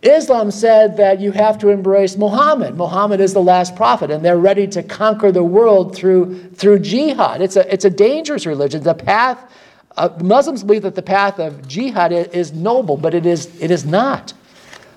Islam 0.03 0.51
said 0.51 0.97
that 0.97 1.21
you 1.21 1.33
have 1.33 1.59
to 1.59 1.69
embrace 1.69 2.17
Muhammad. 2.17 2.77
Muhammad 2.77 3.21
is 3.21 3.35
the 3.35 3.43
last 3.43 3.77
prophet, 3.77 4.11
and 4.11 4.25
they're 4.25 4.39
ready 4.39 4.67
to 4.69 4.83
conquer 4.83 5.31
the 5.31 5.45
world 5.45 5.95
through, 5.95 6.51
through 6.51 6.81
jihad. 6.81 7.41
It's 7.41 7.57
a, 7.57 7.73
it's 7.73 7.85
a 7.85 7.91
dangerous 7.91 8.45
religion. 8.45 8.83
The 8.83 8.95
path, 8.95 9.53
uh, 9.97 10.11
Muslims 10.23 10.65
believe 10.65 10.83
that 10.83 10.95
the 10.95 11.03
path 11.03 11.39
of 11.39 11.67
jihad 11.67 12.13
is, 12.13 12.27
is 12.29 12.53
noble, 12.53 12.97
but 12.97 13.15
it 13.15 13.27
is, 13.27 13.47
it 13.61 13.71
is 13.71 13.85
not. 13.85 14.33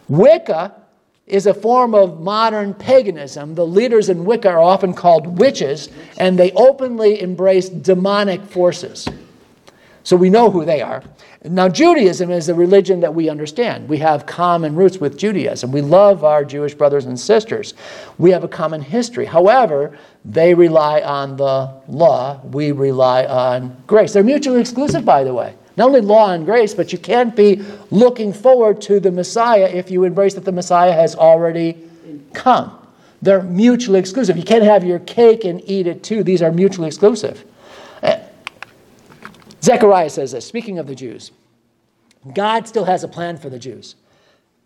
Wicca 0.08 0.76
is 1.32 1.48
a 1.48 1.54
form 1.54 1.96
of 1.96 2.20
modern 2.22 2.74
paganism. 2.74 3.56
The 3.56 3.66
leaders 3.66 4.10
in 4.10 4.26
Wicca 4.26 4.50
are 4.50 4.60
often 4.60 4.94
called 4.94 5.40
witches, 5.40 5.90
and 6.18 6.38
they 6.38 6.52
openly 6.52 7.22
embrace 7.22 7.70
demonic 7.70 8.44
forces. 8.44 9.08
So 10.04 10.18
we 10.18 10.30
know 10.30 10.52
who 10.52 10.66
they 10.66 10.82
are. 10.82 11.04
Now, 11.44 11.70
Judaism 11.70 12.30
is 12.30 12.50
a 12.50 12.54
religion 12.54 13.00
that 13.00 13.16
we 13.16 13.30
understand. 13.30 13.88
We 13.88 13.98
have 13.98 14.26
common 14.26 14.76
roots 14.76 15.00
with 15.00 15.18
Judaism. 15.18 15.72
We 15.72 15.82
love 15.82 16.24
our 16.24 16.44
Jewish 16.44 16.76
brothers 16.76 17.06
and 17.06 17.20
sisters. 17.20 17.74
We 18.18 18.30
have 18.32 18.44
a 18.44 18.48
common 18.48 18.82
history. 18.82 19.26
However, 19.26 19.98
they 20.26 20.54
rely 20.54 21.02
on 21.02 21.38
the 21.38 21.74
law, 21.88 22.42
we 22.44 22.72
rely 22.72 23.26
on 23.26 23.76
grace. 23.88 24.14
They're 24.14 24.24
mutually 24.24 24.60
exclusive, 24.60 25.04
by 25.06 25.24
the 25.24 25.34
way. 25.34 25.56
Not 25.78 25.88
only 25.88 26.02
law 26.02 26.32
and 26.32 26.46
grace, 26.46 26.74
but 26.74 26.92
you 26.92 27.00
can't 27.00 27.36
be 27.36 27.64
looking 27.90 28.34
forward 28.34 28.82
to 28.84 29.00
the 29.00 29.12
Messiah 29.12 29.70
if 29.74 29.90
you 29.90 30.04
embrace 30.04 30.34
that 30.34 30.46
the 30.46 30.52
Messiah 30.52 30.92
has 30.92 31.16
already 31.16 31.78
come. 32.34 32.78
They're 33.22 33.44
mutually 33.44 34.00
exclusive. 34.00 34.36
You 34.36 34.44
can't 34.44 34.64
have 34.64 34.84
your 34.84 35.00
cake 35.00 35.46
and 35.46 35.62
eat 35.66 35.88
it 35.88 36.04
too. 36.04 36.24
These 36.24 36.42
are 36.42 36.52
mutually 36.52 36.88
exclusive. 36.88 37.46
Eh, 38.02 38.20
Zechariah 39.62 40.10
says 40.10 40.32
this, 40.32 40.46
speaking 40.46 40.80
of 40.80 40.88
the 40.88 40.96
Jews. 40.96 41.32
God 42.34 42.68
still 42.68 42.86
has 42.86 43.04
a 43.04 43.08
plan 43.08 43.38
for 43.38 43.50
the 43.50 43.60
Jews. 43.60 43.96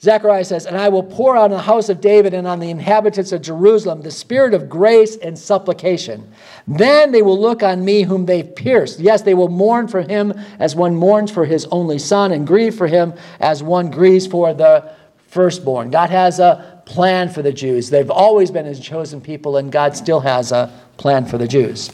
Zechariah 0.05 0.45
says, 0.45 0.67
And 0.67 0.77
I 0.77 0.87
will 0.87 1.01
pour 1.01 1.35
out 1.35 1.45
on 1.45 1.49
the 1.49 1.61
house 1.63 1.89
of 1.89 1.99
David 1.99 2.35
and 2.35 2.45
on 2.45 2.59
the 2.59 2.69
inhabitants 2.69 3.31
of 3.31 3.41
Jerusalem 3.41 4.03
the 4.03 4.11
spirit 4.11 4.53
of 4.53 4.69
grace 4.69 5.17
and 5.17 5.37
supplication. 5.37 6.31
Then 6.67 7.11
they 7.11 7.23
will 7.23 7.41
look 7.41 7.63
on 7.63 7.83
me 7.83 8.03
whom 8.03 8.27
they've 8.27 8.55
pierced. 8.55 8.99
Yes, 8.99 9.23
they 9.23 9.33
will 9.33 9.49
mourn 9.49 9.87
for 9.87 10.03
him 10.03 10.31
as 10.59 10.75
one 10.75 10.95
mourns 10.95 11.31
for 11.31 11.43
his 11.43 11.65
only 11.71 11.97
son, 11.97 12.31
and 12.31 12.45
grieve 12.45 12.75
for 12.75 12.85
him 12.85 13.13
as 13.39 13.63
one 13.63 13.89
grieves 13.89 14.27
for 14.27 14.53
the 14.53 14.93
firstborn. 15.27 15.89
God 15.89 16.11
has 16.11 16.39
a 16.39 16.83
plan 16.85 17.27
for 17.27 17.41
the 17.41 17.51
Jews. 17.51 17.89
They've 17.89 18.11
always 18.11 18.51
been 18.51 18.65
his 18.65 18.79
chosen 18.79 19.19
people, 19.19 19.57
and 19.57 19.71
God 19.71 19.97
still 19.97 20.19
has 20.19 20.51
a 20.51 20.71
plan 20.97 21.25
for 21.25 21.39
the 21.39 21.47
Jews. 21.47 21.91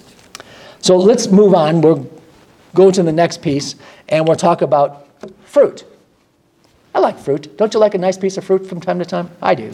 So 0.81 0.97
let's 0.97 1.27
move 1.27 1.55
on. 1.55 1.79
We'll 1.79 2.11
go 2.75 2.91
to 2.91 3.03
the 3.03 3.13
next 3.13 3.41
piece, 3.41 3.75
and 4.09 4.27
we'll 4.27 4.35
talk 4.35 4.61
about 4.61 5.07
fruit. 5.45 5.85
I 6.93 6.99
like 6.99 7.17
fruit. 7.17 7.57
Don't 7.57 7.73
you 7.73 7.79
like 7.79 7.95
a 7.95 7.97
nice 7.97 8.17
piece 8.17 8.37
of 8.37 8.43
fruit 8.43 8.67
from 8.67 8.81
time 8.81 8.99
to 8.99 9.05
time? 9.05 9.29
I 9.41 9.55
do. 9.55 9.73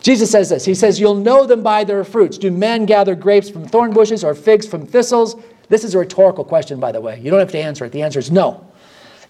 Jesus 0.00 0.30
says 0.30 0.48
this 0.48 0.64
He 0.64 0.74
says, 0.74 1.00
You'll 1.00 1.14
know 1.14 1.46
them 1.46 1.62
by 1.62 1.84
their 1.84 2.04
fruits. 2.04 2.38
Do 2.38 2.50
men 2.50 2.86
gather 2.86 3.14
grapes 3.14 3.50
from 3.50 3.66
thorn 3.66 3.92
bushes 3.92 4.24
or 4.24 4.34
figs 4.34 4.66
from 4.66 4.86
thistles? 4.86 5.36
This 5.68 5.84
is 5.84 5.94
a 5.94 5.98
rhetorical 5.98 6.44
question, 6.44 6.80
by 6.80 6.92
the 6.92 7.00
way. 7.00 7.20
You 7.20 7.30
don't 7.30 7.40
have 7.40 7.52
to 7.52 7.58
answer 7.58 7.84
it. 7.84 7.92
The 7.92 8.02
answer 8.02 8.18
is 8.18 8.30
no. 8.30 8.66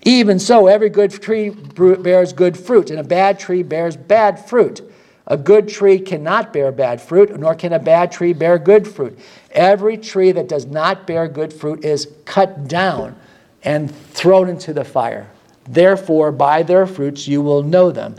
Even 0.02 0.38
so, 0.38 0.68
every 0.68 0.88
good 0.88 1.10
tree 1.10 1.50
bears 1.50 2.32
good 2.32 2.56
fruit, 2.56 2.90
and 2.90 3.00
a 3.00 3.04
bad 3.04 3.38
tree 3.38 3.62
bears 3.62 3.96
bad 3.96 4.38
fruit. 4.48 4.82
A 5.26 5.36
good 5.36 5.68
tree 5.68 5.98
cannot 5.98 6.52
bear 6.52 6.72
bad 6.72 7.02
fruit, 7.02 7.38
nor 7.38 7.54
can 7.54 7.72
a 7.72 7.78
bad 7.78 8.12
tree 8.12 8.32
bear 8.32 8.58
good 8.58 8.86
fruit. 8.86 9.18
Every 9.50 9.98
tree 9.98 10.32
that 10.32 10.48
does 10.48 10.64
not 10.64 11.06
bear 11.06 11.28
good 11.28 11.52
fruit 11.52 11.84
is 11.84 12.08
cut 12.24 12.68
down 12.68 13.16
and 13.64 13.94
thrown 13.94 14.48
into 14.48 14.72
the 14.72 14.84
fire. 14.84 15.28
Therefore, 15.68 16.32
by 16.32 16.62
their 16.62 16.86
fruits 16.86 17.28
you 17.28 17.42
will 17.42 17.62
know 17.62 17.90
them. 17.90 18.16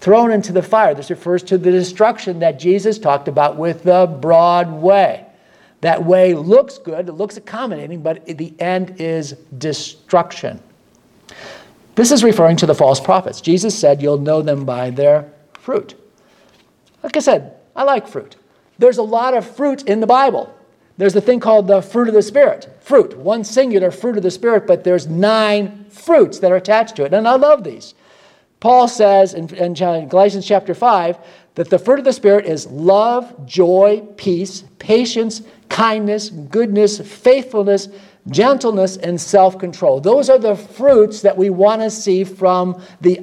Thrown 0.00 0.32
into 0.32 0.52
the 0.52 0.62
fire. 0.62 0.94
This 0.94 1.10
refers 1.10 1.42
to 1.44 1.58
the 1.58 1.70
destruction 1.70 2.38
that 2.40 2.58
Jesus 2.58 2.98
talked 2.98 3.28
about 3.28 3.56
with 3.56 3.82
the 3.82 4.06
broad 4.20 4.70
way. 4.70 5.26
That 5.80 6.04
way 6.04 6.34
looks 6.34 6.78
good, 6.78 7.08
it 7.08 7.12
looks 7.12 7.36
accommodating, 7.36 8.02
but 8.02 8.26
the 8.26 8.52
end 8.58 9.00
is 9.00 9.32
destruction. 9.56 10.60
This 11.94 12.12
is 12.12 12.22
referring 12.22 12.56
to 12.58 12.66
the 12.66 12.74
false 12.74 13.00
prophets. 13.00 13.40
Jesus 13.40 13.78
said, 13.78 14.02
You'll 14.02 14.18
know 14.18 14.42
them 14.42 14.64
by 14.64 14.90
their 14.90 15.32
fruit. 15.54 15.94
Like 17.02 17.16
I 17.16 17.20
said, 17.20 17.56
I 17.74 17.84
like 17.84 18.08
fruit. 18.08 18.36
There's 18.78 18.98
a 18.98 19.02
lot 19.02 19.34
of 19.34 19.56
fruit 19.56 19.82
in 19.82 20.00
the 20.00 20.06
Bible. 20.06 20.54
There's 21.00 21.16
a 21.16 21.20
thing 21.22 21.40
called 21.40 21.66
the 21.66 21.80
fruit 21.80 22.08
of 22.08 22.14
the 22.14 22.20
Spirit. 22.20 22.68
Fruit, 22.82 23.16
one 23.16 23.42
singular 23.42 23.90
fruit 23.90 24.18
of 24.18 24.22
the 24.22 24.30
Spirit, 24.30 24.66
but 24.66 24.84
there's 24.84 25.06
nine 25.06 25.86
fruits 25.88 26.40
that 26.40 26.52
are 26.52 26.56
attached 26.56 26.94
to 26.96 27.06
it. 27.06 27.14
And 27.14 27.26
I 27.26 27.36
love 27.36 27.64
these. 27.64 27.94
Paul 28.60 28.86
says 28.86 29.32
in, 29.32 29.48
in 29.54 29.72
Galatians 29.72 30.46
chapter 30.46 30.74
5 30.74 31.16
that 31.54 31.70
the 31.70 31.78
fruit 31.78 32.00
of 32.00 32.04
the 32.04 32.12
Spirit 32.12 32.44
is 32.44 32.66
love, 32.66 33.46
joy, 33.46 34.06
peace, 34.18 34.64
patience, 34.78 35.40
kindness, 35.70 36.28
goodness, 36.28 37.00
faithfulness, 37.00 37.88
gentleness, 38.28 38.98
and 38.98 39.18
self 39.18 39.58
control. 39.58 40.02
Those 40.02 40.28
are 40.28 40.38
the 40.38 40.54
fruits 40.54 41.22
that 41.22 41.34
we 41.34 41.48
want 41.48 41.80
to 41.80 41.90
see 41.90 42.24
from 42.24 42.82
the 43.00 43.22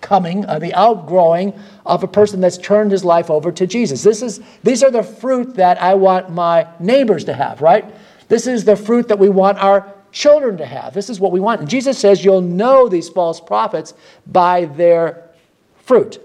outcoming, 0.00 0.46
uh, 0.46 0.58
the 0.58 0.74
outgrowing 0.74 1.58
of 1.84 2.02
a 2.02 2.08
person 2.08 2.40
that's 2.40 2.58
turned 2.58 2.90
his 2.90 3.04
life 3.04 3.30
over 3.30 3.52
to 3.52 3.66
Jesus. 3.66 4.02
This 4.02 4.22
is, 4.22 4.40
these 4.62 4.82
are 4.82 4.90
the 4.90 5.02
fruit 5.02 5.54
that 5.56 5.80
I 5.80 5.94
want 5.94 6.30
my 6.30 6.66
neighbors 6.78 7.24
to 7.24 7.34
have, 7.34 7.60
right? 7.60 7.84
This 8.28 8.46
is 8.46 8.64
the 8.64 8.76
fruit 8.76 9.08
that 9.08 9.18
we 9.18 9.28
want 9.28 9.58
our 9.58 9.92
children 10.12 10.56
to 10.58 10.66
have. 10.66 10.94
This 10.94 11.10
is 11.10 11.20
what 11.20 11.32
we 11.32 11.40
want. 11.40 11.60
And 11.60 11.70
Jesus 11.70 11.98
says 11.98 12.24
you'll 12.24 12.40
know 12.40 12.88
these 12.88 13.08
false 13.08 13.40
prophets 13.40 13.94
by 14.26 14.64
their 14.64 15.30
fruit. 15.76 16.18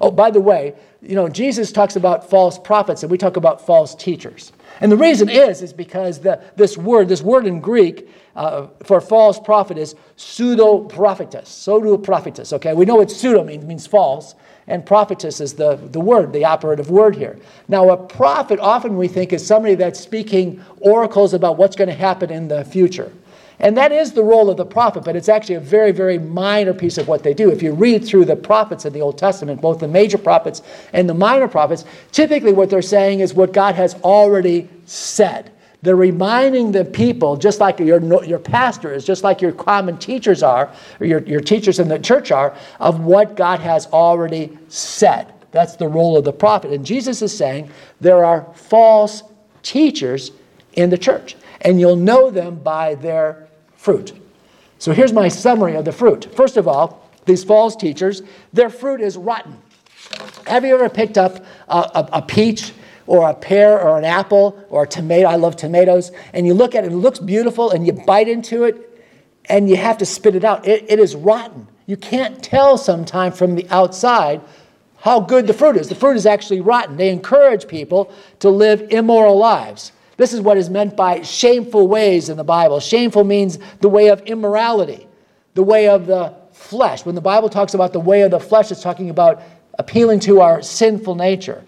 Oh, 0.00 0.10
by 0.10 0.30
the 0.30 0.40
way, 0.40 0.74
you 1.02 1.16
know, 1.16 1.28
Jesus 1.28 1.72
talks 1.72 1.96
about 1.96 2.30
false 2.30 2.58
prophets 2.58 3.02
and 3.02 3.10
we 3.10 3.18
talk 3.18 3.36
about 3.36 3.64
false 3.64 3.94
teachers. 3.94 4.52
And 4.80 4.90
the 4.90 4.96
reason 4.96 5.28
is, 5.28 5.60
is 5.60 5.72
because 5.72 6.20
the, 6.20 6.42
this 6.56 6.78
word, 6.78 7.08
this 7.08 7.22
word 7.22 7.46
in 7.46 7.60
Greek 7.60 8.08
uh, 8.36 8.68
for 8.84 9.00
false 9.00 9.38
prophet 9.38 9.76
is 9.76 9.94
pseudo 10.16 10.80
prophetess, 10.80 11.48
pseudo 11.48 11.98
prophetess. 11.98 12.52
Okay, 12.52 12.72
we 12.72 12.84
know 12.84 12.96
what 12.96 13.10
pseudo 13.10 13.44
means, 13.44 13.64
means 13.64 13.86
false 13.86 14.34
and 14.68 14.86
prophetess 14.86 15.40
is 15.40 15.54
the, 15.54 15.76
the 15.76 16.00
word, 16.00 16.32
the 16.32 16.44
operative 16.44 16.90
word 16.90 17.16
here. 17.16 17.36
Now, 17.68 17.90
a 17.90 17.96
prophet 17.96 18.60
often 18.60 18.96
we 18.96 19.08
think 19.08 19.32
is 19.32 19.44
somebody 19.44 19.74
that's 19.74 19.98
speaking 19.98 20.64
oracles 20.80 21.34
about 21.34 21.56
what's 21.56 21.74
going 21.74 21.88
to 21.88 21.94
happen 21.94 22.30
in 22.30 22.48
the 22.48 22.64
future. 22.64 23.12
And 23.62 23.76
that 23.76 23.92
is 23.92 24.12
the 24.12 24.24
role 24.24 24.50
of 24.50 24.56
the 24.56 24.66
prophet, 24.66 25.04
but 25.04 25.14
it's 25.14 25.28
actually 25.28 25.54
a 25.54 25.60
very, 25.60 25.92
very 25.92 26.18
minor 26.18 26.74
piece 26.74 26.98
of 26.98 27.06
what 27.06 27.22
they 27.22 27.32
do. 27.32 27.48
If 27.48 27.62
you 27.62 27.72
read 27.72 28.04
through 28.04 28.24
the 28.24 28.34
prophets 28.34 28.84
in 28.84 28.92
the 28.92 29.00
Old 29.00 29.16
Testament, 29.16 29.60
both 29.60 29.78
the 29.78 29.86
major 29.86 30.18
prophets 30.18 30.62
and 30.92 31.08
the 31.08 31.14
minor 31.14 31.46
prophets, 31.46 31.84
typically 32.10 32.52
what 32.52 32.70
they're 32.70 32.82
saying 32.82 33.20
is 33.20 33.34
what 33.34 33.52
God 33.52 33.76
has 33.76 33.94
already 34.02 34.68
said. 34.86 35.52
They're 35.82 35.94
reminding 35.94 36.72
the 36.72 36.84
people, 36.84 37.36
just 37.36 37.60
like 37.60 37.78
your, 37.78 38.24
your 38.24 38.38
pastor 38.40 38.92
is, 38.92 39.04
just 39.04 39.22
like 39.22 39.40
your 39.40 39.52
common 39.52 39.96
teachers 39.96 40.42
are, 40.42 40.72
or 40.98 41.06
your, 41.06 41.20
your 41.20 41.40
teachers 41.40 41.78
in 41.78 41.88
the 41.88 41.98
church 42.00 42.32
are, 42.32 42.56
of 42.80 43.00
what 43.00 43.36
God 43.36 43.60
has 43.60 43.86
already 43.86 44.58
said. 44.68 45.32
That's 45.52 45.76
the 45.76 45.86
role 45.86 46.16
of 46.16 46.24
the 46.24 46.32
prophet. 46.32 46.72
And 46.72 46.84
Jesus 46.84 47.22
is 47.22 47.36
saying 47.36 47.70
there 48.00 48.24
are 48.24 48.46
false 48.54 49.22
teachers 49.62 50.32
in 50.72 50.90
the 50.90 50.98
church, 50.98 51.36
and 51.60 51.78
you'll 51.78 51.96
know 51.96 52.30
them 52.30 52.56
by 52.56 52.96
their 52.96 53.48
fruit. 53.82 54.12
So 54.78 54.92
here's 54.92 55.12
my 55.12 55.28
summary 55.28 55.74
of 55.74 55.84
the 55.84 55.92
fruit. 55.92 56.28
First 56.36 56.56
of 56.56 56.68
all, 56.68 57.10
these 57.26 57.42
false 57.42 57.74
teachers, 57.74 58.22
their 58.52 58.70
fruit 58.70 59.00
is 59.00 59.16
rotten. 59.16 59.58
Have 60.46 60.64
you 60.64 60.74
ever 60.74 60.88
picked 60.88 61.18
up 61.18 61.44
a, 61.68 61.76
a, 61.76 62.08
a 62.14 62.22
peach 62.22 62.72
or 63.06 63.28
a 63.28 63.34
pear 63.34 63.80
or 63.80 63.98
an 63.98 64.04
apple 64.04 64.64
or 64.70 64.84
a 64.84 64.86
tomato. 64.86 65.28
I 65.28 65.36
love 65.36 65.56
tomatoes. 65.56 66.12
And 66.32 66.46
you 66.46 66.54
look 66.54 66.74
at 66.74 66.84
it, 66.84 66.92
it 66.92 66.96
looks 66.96 67.18
beautiful, 67.18 67.70
and 67.70 67.86
you 67.86 67.92
bite 67.92 68.28
into 68.28 68.64
it, 68.64 69.04
and 69.46 69.68
you 69.68 69.76
have 69.76 69.98
to 69.98 70.06
spit 70.06 70.34
it 70.34 70.44
out. 70.44 70.66
It, 70.66 70.84
it 70.88 70.98
is 70.98 71.14
rotten. 71.14 71.66
You 71.86 71.96
can't 71.96 72.42
tell 72.42 72.78
sometimes 72.78 73.36
from 73.36 73.54
the 73.54 73.66
outside 73.70 74.40
how 74.98 75.18
good 75.20 75.46
the 75.46 75.54
fruit 75.54 75.76
is. 75.76 75.88
The 75.88 75.96
fruit 75.96 76.16
is 76.16 76.26
actually 76.26 76.60
rotten. 76.60 76.96
They 76.96 77.10
encourage 77.10 77.66
people 77.66 78.12
to 78.38 78.48
live 78.48 78.82
immoral 78.90 79.36
lives. 79.36 79.92
This 80.22 80.32
is 80.32 80.40
what 80.40 80.56
is 80.56 80.70
meant 80.70 80.96
by 80.96 81.22
shameful 81.22 81.88
ways 81.88 82.28
in 82.28 82.36
the 82.36 82.44
Bible. 82.44 82.78
Shameful 82.78 83.24
means 83.24 83.58
the 83.80 83.88
way 83.88 84.06
of 84.06 84.20
immorality, 84.20 85.08
the 85.54 85.64
way 85.64 85.88
of 85.88 86.06
the 86.06 86.32
flesh. 86.52 87.04
When 87.04 87.16
the 87.16 87.20
Bible 87.20 87.48
talks 87.48 87.74
about 87.74 87.92
the 87.92 87.98
way 87.98 88.22
of 88.22 88.30
the 88.30 88.38
flesh, 88.38 88.70
it's 88.70 88.80
talking 88.80 89.10
about 89.10 89.42
appealing 89.80 90.20
to 90.20 90.40
our 90.40 90.62
sinful 90.62 91.16
nature. 91.16 91.64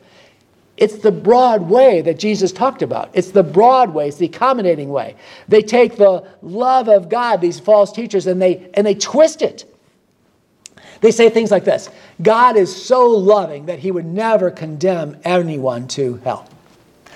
It's 0.76 0.98
the 0.98 1.10
broad 1.10 1.62
way 1.62 2.00
that 2.02 2.16
Jesus 2.16 2.52
talked 2.52 2.82
about. 2.82 3.10
It's 3.12 3.32
the 3.32 3.42
broad 3.42 3.92
way, 3.92 4.06
it's 4.06 4.18
the 4.18 4.26
accommodating 4.26 4.88
way. 4.90 5.16
They 5.48 5.60
take 5.60 5.96
the 5.96 6.24
love 6.40 6.88
of 6.88 7.08
God, 7.08 7.40
these 7.40 7.58
false 7.58 7.90
teachers, 7.90 8.28
and 8.28 8.40
they, 8.40 8.70
and 8.74 8.86
they 8.86 8.94
twist 8.94 9.42
it. 9.42 9.64
They 11.00 11.10
say 11.10 11.28
things 11.28 11.50
like 11.50 11.64
this 11.64 11.90
God 12.22 12.56
is 12.56 12.72
so 12.72 13.08
loving 13.08 13.66
that 13.66 13.80
he 13.80 13.90
would 13.90 14.06
never 14.06 14.52
condemn 14.52 15.16
anyone 15.24 15.88
to 15.88 16.20
hell. 16.22 16.48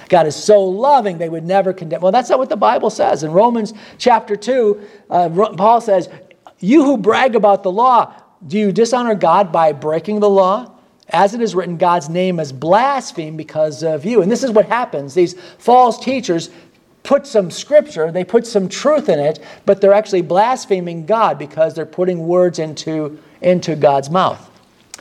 God 0.09 0.27
is 0.27 0.37
so 0.37 0.63
loving 0.63 1.19
they 1.19 1.29
would 1.29 1.45
never 1.45 1.73
condemn. 1.73 2.01
Well, 2.01 2.13
that's 2.13 2.31
not 2.31 2.39
what 2.39 2.49
the 2.49 2.57
Bible 2.57 2.91
says. 2.91 3.23
In 3.23 3.33
Romans 3.33 3.75
chapter 3.99 4.37
2, 4.37 4.81
uh, 5.11 5.29
Paul 5.57 5.81
says, 5.81 6.09
You 6.59 6.85
who 6.85 6.97
brag 6.97 7.35
about 7.35 7.63
the 7.63 7.71
law, 7.71 8.15
do 8.47 8.59
you 8.59 8.73
dishonor 8.73 9.15
God 9.15 9.53
by 9.53 9.73
breaking 9.73 10.21
the 10.21 10.31
law? 10.31 10.73
As 11.11 11.35
it 11.35 11.41
is 11.41 11.55
written, 11.55 11.79
God's 11.79 12.09
name 12.09 12.39
is 12.39 12.53
blasphemed 12.53 13.39
because 13.39 13.83
of 13.83 14.05
you. 14.05 14.21
And 14.21 14.31
this 14.31 14.45
is 14.45 14.51
what 14.51 14.67
happens. 14.67 15.15
These 15.15 15.35
false 15.59 15.99
teachers 15.99 16.51
put 17.03 17.27
some 17.27 17.51
scripture, 17.51 18.13
they 18.13 18.25
put 18.25 18.47
some 18.47 18.69
truth 18.69 19.09
in 19.09 19.19
it, 19.19 19.43
but 19.65 19.81
they're 19.81 19.95
actually 19.95 20.21
blaspheming 20.21 21.07
God 21.07 21.39
because 21.39 21.75
they're 21.75 21.87
putting 21.87 22.27
words 22.27 22.59
into, 22.59 23.19
into 23.41 23.75
God's 23.75 24.11
mouth. 24.11 24.51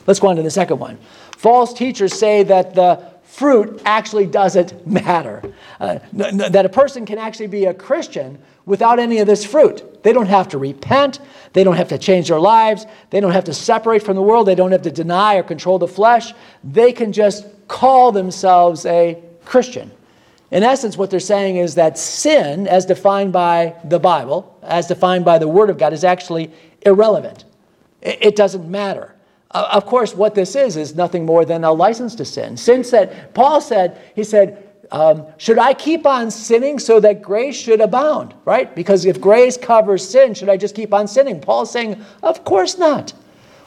Let's 0.05 0.21
go 0.21 0.29
on 0.29 0.37
to 0.37 0.41
the 0.41 0.49
second 0.49 0.79
one. 0.79 0.97
False 1.37 1.73
teachers 1.73 2.13
say 2.13 2.43
that 2.43 2.73
the 2.73 3.16
fruit 3.27 3.81
actually 3.85 4.25
doesn't 4.25 4.87
matter. 4.87 5.43
Uh, 5.79 5.99
that 6.13 6.65
a 6.65 6.69
person 6.69 7.05
can 7.05 7.17
actually 7.17 7.47
be 7.47 7.65
a 7.65 7.73
Christian 7.73 8.39
without 8.65 8.99
any 8.99 9.19
of 9.19 9.27
this 9.27 9.45
fruit. 9.45 10.01
They 10.03 10.13
don't 10.13 10.27
have 10.27 10.47
to 10.49 10.57
repent. 10.57 11.19
They 11.53 11.63
don't 11.63 11.75
have 11.75 11.89
to 11.89 11.97
change 11.97 12.29
their 12.29 12.39
lives. 12.39 12.85
They 13.09 13.19
don't 13.19 13.33
have 13.33 13.43
to 13.43 13.53
separate 13.53 14.01
from 14.01 14.15
the 14.15 14.21
world. 14.21 14.47
They 14.47 14.55
don't 14.55 14.71
have 14.71 14.81
to 14.83 14.91
deny 14.91 15.35
or 15.35 15.43
control 15.43 15.77
the 15.77 15.87
flesh. 15.87 16.33
They 16.63 16.91
can 16.91 17.11
just 17.11 17.45
call 17.67 18.11
themselves 18.11 18.85
a 18.85 19.21
Christian. 19.45 19.91
In 20.49 20.63
essence, 20.63 20.97
what 20.97 21.11
they're 21.11 21.19
saying 21.19 21.57
is 21.57 21.75
that 21.75 21.97
sin, 21.97 22.67
as 22.67 22.85
defined 22.85 23.33
by 23.33 23.75
the 23.83 23.99
Bible, 23.99 24.57
as 24.63 24.87
defined 24.87 25.25
by 25.25 25.37
the 25.37 25.47
Word 25.47 25.69
of 25.69 25.77
God, 25.77 25.91
is 25.91 26.05
actually 26.05 26.51
irrelevant. 26.85 27.43
It 28.01 28.37
doesn't 28.37 28.69
matter. 28.69 29.13
Of 29.51 29.85
course, 29.85 30.13
what 30.13 30.35
this 30.35 30.55
is 30.55 30.75
is 30.75 30.95
nothing 30.95 31.25
more 31.25 31.45
than 31.45 31.63
a 31.63 31.71
license 31.71 32.15
to 32.15 32.25
sin. 32.25 32.57
Sin 32.57 32.83
said, 32.83 33.33
Paul 33.33 33.61
said, 33.61 34.01
he 34.13 34.23
said, 34.23 34.63
um, 34.91 35.25
should 35.37 35.57
I 35.57 35.73
keep 35.73 36.05
on 36.05 36.31
sinning 36.31 36.79
so 36.79 36.99
that 36.99 37.21
grace 37.21 37.55
should 37.55 37.81
abound? 37.81 38.33
Right? 38.45 38.73
Because 38.75 39.05
if 39.05 39.19
grace 39.19 39.57
covers 39.57 40.07
sin, 40.07 40.33
should 40.33 40.49
I 40.49 40.57
just 40.57 40.75
keep 40.75 40.93
on 40.93 41.07
sinning? 41.07 41.39
Paul's 41.39 41.71
saying, 41.71 42.03
of 42.23 42.43
course 42.43 42.77
not. 42.77 43.13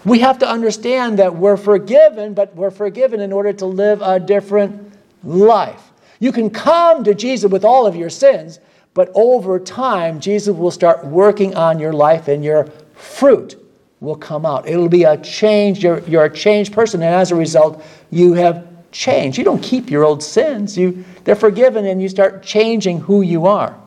We 0.05 0.21
have 0.21 0.39
to 0.39 0.49
understand 0.49 1.19
that 1.19 1.35
we're 1.35 1.59
forgiven, 1.59 2.33
but 2.33 2.55
we're 2.55 2.71
forgiven 2.71 3.21
in 3.21 3.33
order 3.33 3.53
to 3.55 3.67
live 3.67 4.01
a 4.01 4.19
different 4.19 4.93
life. 5.23 5.93
You 6.21 6.33
can 6.33 6.51
come 6.51 7.05
to 7.05 7.15
Jesus 7.15 7.51
with 7.51 7.65
all 7.65 7.87
of 7.87 7.97
your 7.97 8.11
sins, 8.11 8.61
but 8.95 9.11
over 9.15 9.59
time, 9.59 10.21
Jesus 10.21 10.55
will 10.57 10.71
start 10.71 11.05
working 11.05 11.55
on 11.55 11.79
your 11.79 11.93
life 11.93 12.29
and 12.29 12.43
your 12.45 12.67
fruit 12.95 13.57
will 14.01 14.17
come 14.17 14.47
out. 14.47 14.67
It'll 14.69 14.89
be 14.89 15.05
a 15.05 15.17
change. 15.19 15.83
You're, 15.83 16.01
you're 16.01 16.25
a 16.25 16.35
changed 16.35 16.73
person, 16.73 17.03
and 17.03 17.15
as 17.15 17.31
a 17.31 17.37
result, 17.37 17.85
you 18.11 18.33
have 18.35 18.67
changed. 18.93 19.39
You 19.39 19.45
don't 19.45 19.63
keep 19.63 19.91
your 19.91 20.05
old 20.05 20.23
sins. 20.23 20.77
You, 20.77 21.05
they're 21.25 21.37
forgiven, 21.37 21.87
and 21.87 22.01
you 22.01 22.09
start 22.09 22.43
changing 22.43 23.01
who 23.01 23.23
you 23.23 23.47
are. 23.47 23.79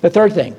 The 0.00 0.10
third 0.10 0.32
thing 0.32 0.56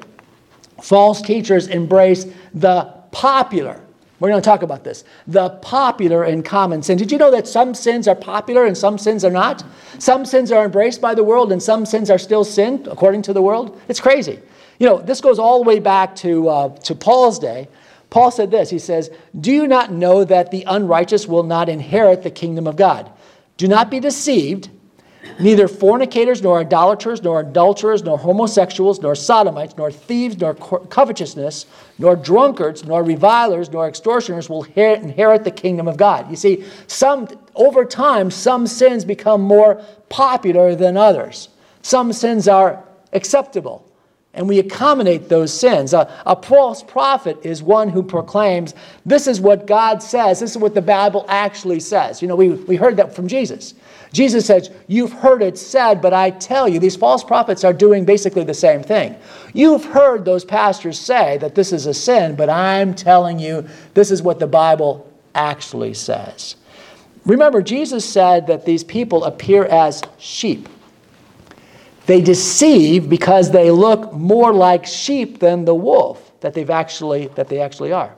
false 0.81 1.21
teachers 1.21 1.67
embrace 1.67 2.25
the 2.53 2.93
popular. 3.11 3.81
We're 4.19 4.29
going 4.29 4.41
to 4.41 4.45
talk 4.45 4.61
about 4.61 4.83
this. 4.83 5.03
The 5.27 5.49
popular 5.61 6.23
and 6.23 6.45
common 6.45 6.83
sin. 6.83 6.97
Did 6.97 7.11
you 7.11 7.17
know 7.17 7.31
that 7.31 7.47
some 7.47 7.73
sins 7.73 8.07
are 8.07 8.15
popular 8.15 8.65
and 8.65 8.77
some 8.77 8.99
sins 8.99 9.25
are 9.25 9.31
not? 9.31 9.63
Some 9.97 10.25
sins 10.25 10.51
are 10.51 10.63
embraced 10.63 11.01
by 11.01 11.15
the 11.15 11.23
world 11.23 11.51
and 11.51 11.61
some 11.61 11.87
sins 11.87 12.11
are 12.11 12.19
still 12.19 12.43
sin 12.43 12.85
according 12.89 13.23
to 13.23 13.33
the 13.33 13.41
world? 13.41 13.81
It's 13.87 13.99
crazy. 13.99 14.39
You 14.77 14.87
know, 14.87 14.99
this 14.99 15.21
goes 15.21 15.39
all 15.39 15.63
the 15.63 15.67
way 15.67 15.79
back 15.79 16.15
to, 16.17 16.49
uh, 16.49 16.69
to 16.79 16.93
Paul's 16.93 17.39
day 17.39 17.67
Paul 18.11 18.29
said 18.29 18.51
this 18.51 18.69
He 18.69 18.77
says, 18.77 19.09
Do 19.39 19.51
you 19.51 19.67
not 19.67 19.91
know 19.91 20.23
that 20.23 20.51
the 20.51 20.63
unrighteous 20.67 21.27
will 21.27 21.43
not 21.43 21.67
inherit 21.67 22.21
the 22.21 22.29
kingdom 22.29 22.67
of 22.67 22.75
God? 22.75 23.11
Do 23.57 23.67
not 23.67 23.89
be 23.89 23.99
deceived. 23.99 24.69
Neither 25.39 25.67
fornicators, 25.67 26.41
nor 26.41 26.59
idolaters, 26.59 27.21
nor 27.21 27.41
adulterers, 27.41 28.03
nor 28.03 28.17
homosexuals, 28.17 29.01
nor 29.01 29.13
sodomites, 29.15 29.77
nor 29.77 29.91
thieves, 29.91 30.37
nor 30.37 30.55
covetousness, 30.55 31.67
nor 31.99 32.15
drunkards, 32.15 32.83
nor 32.83 33.03
revilers, 33.03 33.69
nor 33.69 33.87
extortioners 33.87 34.49
will 34.49 34.63
inherit 34.75 35.43
the 35.43 35.51
kingdom 35.51 35.87
of 35.87 35.95
God. 35.95 36.29
You 36.29 36.35
see, 36.35 36.65
some 36.87 37.27
over 37.55 37.85
time, 37.85 38.31
some 38.31 38.65
sins 38.65 39.05
become 39.05 39.41
more 39.41 39.83
popular 40.09 40.75
than 40.75 40.97
others. 40.97 41.49
Some 41.83 42.11
sins 42.13 42.47
are 42.47 42.83
acceptable 43.13 43.90
and 44.33 44.47
we 44.47 44.59
accommodate 44.59 45.27
those 45.27 45.53
sins. 45.53 45.93
A, 45.93 46.09
a, 46.25 46.41
false 46.41 46.81
prophet 46.81 47.37
is 47.43 47.61
one 47.61 47.89
who 47.89 48.01
proclaims, 48.01 48.73
This 49.05 49.27
is 49.27 49.41
what 49.41 49.67
God 49.67 50.01
says, 50.01 50.39
this 50.39 50.51
is 50.51 50.57
what 50.57 50.73
the 50.73 50.81
Bible 50.81 51.25
actually 51.27 51.81
says. 51.81 52.21
You 52.21 52.27
know, 52.27 52.35
we, 52.35 52.49
we 52.49 52.77
heard 52.77 52.97
that 52.97 53.13
from 53.13 53.27
Jesus. 53.27 53.73
Jesus 54.13 54.45
says, 54.45 54.69
You've 54.87 55.11
heard 55.11 55.41
it 55.41 55.57
said, 55.57 56.01
but 56.01 56.13
I 56.13 56.31
tell 56.31 56.69
you, 56.69 56.79
these 56.79 56.95
false 56.95 57.23
prophets 57.23 57.63
are 57.63 57.73
doing 57.73 58.05
basically 58.05 58.43
the 58.43 58.53
same 58.53 58.83
thing. 58.83 59.15
You've 59.53 59.85
heard 59.85 60.23
those 60.23 60.45
pastors 60.45 60.99
say 60.99 61.37
that 61.39 61.55
this 61.55 61.73
is 61.73 61.85
a 61.85 61.93
sin, 61.93 62.35
but 62.35 62.49
I'm 62.49 62.93
telling 62.93 63.37
you, 63.37 63.67
this 63.93 64.11
is 64.11 64.21
what 64.21 64.39
the 64.39 64.47
Bible 64.47 65.09
actually 65.35 65.93
says. 65.93 66.55
Remember, 67.25 67.61
Jesus 67.61 68.03
said 68.07 68.47
that 68.47 68.65
these 68.65 68.83
people 68.83 69.25
appear 69.25 69.65
as 69.65 70.01
sheep. 70.17 70.67
They 72.11 72.19
deceive 72.19 73.07
because 73.07 73.51
they 73.51 73.71
look 73.71 74.11
more 74.11 74.51
like 74.51 74.85
sheep 74.85 75.39
than 75.39 75.63
the 75.63 75.73
wolf 75.73 76.33
that 76.41 76.53
they've 76.53 76.69
actually 76.69 77.27
that 77.35 77.47
they 77.47 77.61
actually 77.61 77.93
are. 77.93 78.13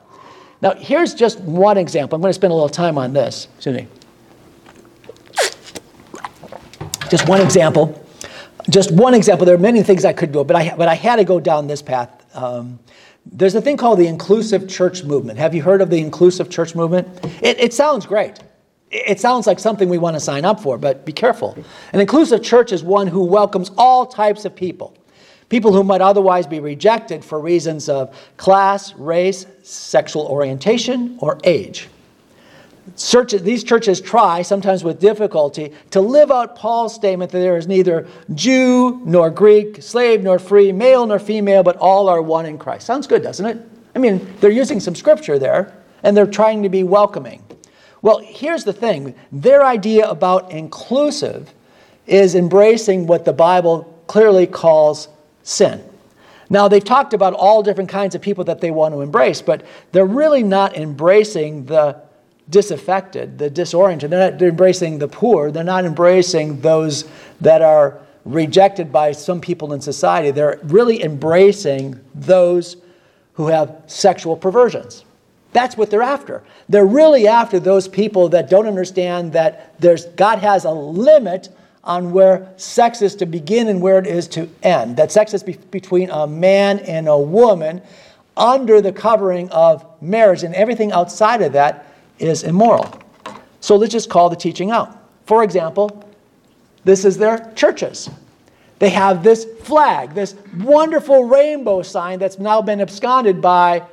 Now, 0.63 0.73
here's 0.73 1.13
just 1.13 1.39
one 1.41 1.77
example. 1.77 2.15
I'm 2.15 2.21
going 2.23 2.31
to 2.31 2.33
spend 2.33 2.49
a 2.49 2.55
little 2.55 2.69
time 2.69 2.97
on 2.97 3.13
this. 3.13 3.49
Excuse 3.55 3.75
me. 3.75 3.87
Just 7.11 7.29
one 7.29 7.39
example. 7.39 8.03
Just 8.67 8.91
one 8.91 9.13
example. 9.13 9.45
There 9.45 9.53
are 9.53 9.59
many 9.59 9.83
things 9.83 10.05
I 10.05 10.13
could 10.13 10.31
do, 10.31 10.43
but 10.43 10.55
I, 10.55 10.75
but 10.75 10.87
I 10.87 10.95
had 10.95 11.17
to 11.17 11.23
go 11.23 11.39
down 11.39 11.67
this 11.67 11.83
path. 11.83 12.09
Um, 12.35 12.79
there's 13.27 13.53
a 13.53 13.61
thing 13.61 13.77
called 13.77 13.99
the 13.99 14.07
inclusive 14.07 14.67
church 14.67 15.03
movement. 15.03 15.37
Have 15.37 15.53
you 15.53 15.61
heard 15.61 15.81
of 15.81 15.91
the 15.91 15.99
inclusive 15.99 16.49
church 16.49 16.73
movement? 16.73 17.07
It, 17.43 17.59
it 17.59 17.75
sounds 17.75 18.07
great 18.07 18.39
it 18.93 19.19
sounds 19.19 19.47
like 19.47 19.59
something 19.59 19.89
we 19.89 19.97
want 19.97 20.15
to 20.15 20.19
sign 20.19 20.45
up 20.45 20.59
for, 20.59 20.77
but 20.77 21.03
be 21.03 21.11
careful. 21.11 21.57
An 21.93 21.99
inclusive 21.99 22.43
church 22.43 22.71
is 22.71 22.83
one 22.83 23.07
who 23.07 23.23
welcomes 23.23 23.71
all 23.77 24.05
types 24.05 24.45
of 24.45 24.55
people. 24.55 24.95
People 25.49 25.73
who 25.73 25.83
might 25.83 26.01
otherwise 26.01 26.47
be 26.47 26.59
rejected 26.59 27.25
for 27.25 27.39
reasons 27.39 27.89
of 27.89 28.15
class, 28.37 28.93
race, 28.95 29.45
sexual 29.63 30.27
orientation, 30.27 31.17
or 31.19 31.39
age. 31.43 31.89
these 32.95 33.63
churches 33.63 33.99
try, 33.99 34.41
sometimes 34.43 34.83
with 34.83 34.99
difficulty, 34.99 35.73
to 35.89 35.99
live 35.99 36.31
out 36.31 36.55
Paul's 36.55 36.93
statement 36.93 37.31
that 37.31 37.39
there 37.39 37.57
is 37.57 37.67
neither 37.67 38.07
Jew 38.35 39.01
nor 39.05 39.29
Greek, 39.29 39.81
slave 39.81 40.21
nor 40.21 40.37
free, 40.37 40.71
male 40.71 41.05
nor 41.05 41.19
female, 41.19 41.63
but 41.63 41.77
all 41.77 42.09
are 42.09 42.21
one 42.21 42.45
in 42.45 42.57
Christ. 42.59 42.85
Sounds 42.85 43.07
good, 43.07 43.23
doesn't 43.23 43.45
it? 43.45 43.57
I 43.95 43.99
mean, 43.99 44.27
they're 44.39 44.51
using 44.51 44.79
some 44.79 44.95
scripture 44.95 45.39
there, 45.39 45.73
and 46.03 46.15
they're 46.15 46.27
trying 46.27 46.63
to 46.63 46.69
be 46.69 46.83
welcoming. 46.83 47.43
Well, 48.03 48.19
here's 48.19 48.65
the 48.65 48.73
thing 48.73 49.15
their 49.31 49.65
idea 49.65 50.07
about 50.07 50.51
inclusive 50.51 51.51
is 52.05 52.35
embracing 52.35 53.07
what 53.07 53.25
the 53.25 53.33
Bible 53.33 54.03
clearly 54.05 54.45
calls 54.45 55.07
sin. 55.41 55.81
Now, 56.49 56.67
they've 56.67 56.83
talked 56.83 57.13
about 57.13 57.33
all 57.33 57.63
different 57.63 57.89
kinds 57.89 58.13
of 58.13 58.21
people 58.21 58.43
that 58.43 58.59
they 58.59 58.71
want 58.71 58.93
to 58.93 59.01
embrace, 59.01 59.41
but 59.41 59.65
they're 59.93 60.05
really 60.05 60.43
not 60.43 60.75
embracing 60.75 61.65
the 61.65 61.99
disaffected, 62.49 63.37
the 63.37 63.49
disoriented. 63.49 64.11
They're 64.11 64.31
not 64.31 64.41
embracing 64.41 64.99
the 64.99 65.07
poor. 65.07 65.49
They're 65.49 65.63
not 65.63 65.85
embracing 65.85 66.59
those 66.59 67.05
that 67.39 67.61
are 67.61 68.01
rejected 68.25 68.91
by 68.91 69.13
some 69.13 69.39
people 69.39 69.71
in 69.71 69.79
society. 69.79 70.29
They're 70.31 70.59
really 70.63 71.01
embracing 71.01 71.99
those 72.13 72.75
who 73.33 73.47
have 73.47 73.81
sexual 73.87 74.35
perversions. 74.35 75.05
That's 75.53 75.77
what 75.77 75.89
they're 75.89 76.01
after. 76.01 76.43
They're 76.67 76.85
really 76.85 77.27
after 77.27 77.59
those 77.59 77.87
people 77.87 78.29
that 78.29 78.49
don't 78.49 78.67
understand 78.67 79.33
that 79.33 79.79
there's, 79.79 80.05
God 80.05 80.39
has 80.39 80.65
a 80.65 80.71
limit 80.71 81.49
on 81.83 82.11
where 82.11 82.51
sex 82.57 83.01
is 83.01 83.15
to 83.17 83.25
begin 83.25 83.67
and 83.67 83.81
where 83.81 83.99
it 83.99 84.07
is 84.07 84.27
to 84.29 84.49
end. 84.63 84.97
That 84.97 85.11
sex 85.11 85.33
is 85.33 85.43
be- 85.43 85.57
between 85.69 86.09
a 86.09 86.25
man 86.25 86.79
and 86.79 87.07
a 87.07 87.17
woman 87.17 87.81
under 88.35 88.81
the 88.81 88.91
covering 88.91 89.49
of 89.51 89.85
marriage, 90.01 90.43
and 90.43 90.55
everything 90.55 90.91
outside 90.91 91.41
of 91.41 91.53
that 91.53 91.85
is 92.19 92.43
immoral. 92.43 92.99
So 93.59 93.75
let's 93.75 93.91
just 93.91 94.09
call 94.09 94.29
the 94.29 94.35
teaching 94.35 94.71
out. 94.71 94.97
For 95.25 95.43
example, 95.43 96.03
this 96.83 97.05
is 97.05 97.17
their 97.17 97.51
churches. 97.55 98.09
They 98.79 98.89
have 98.89 99.23
this 99.23 99.45
flag, 99.61 100.13
this 100.13 100.35
wonderful 100.57 101.25
rainbow 101.25 101.83
sign 101.83 102.19
that's 102.19 102.39
now 102.39 102.61
been 102.61 102.81
absconded 102.81 103.41
by 103.41 103.83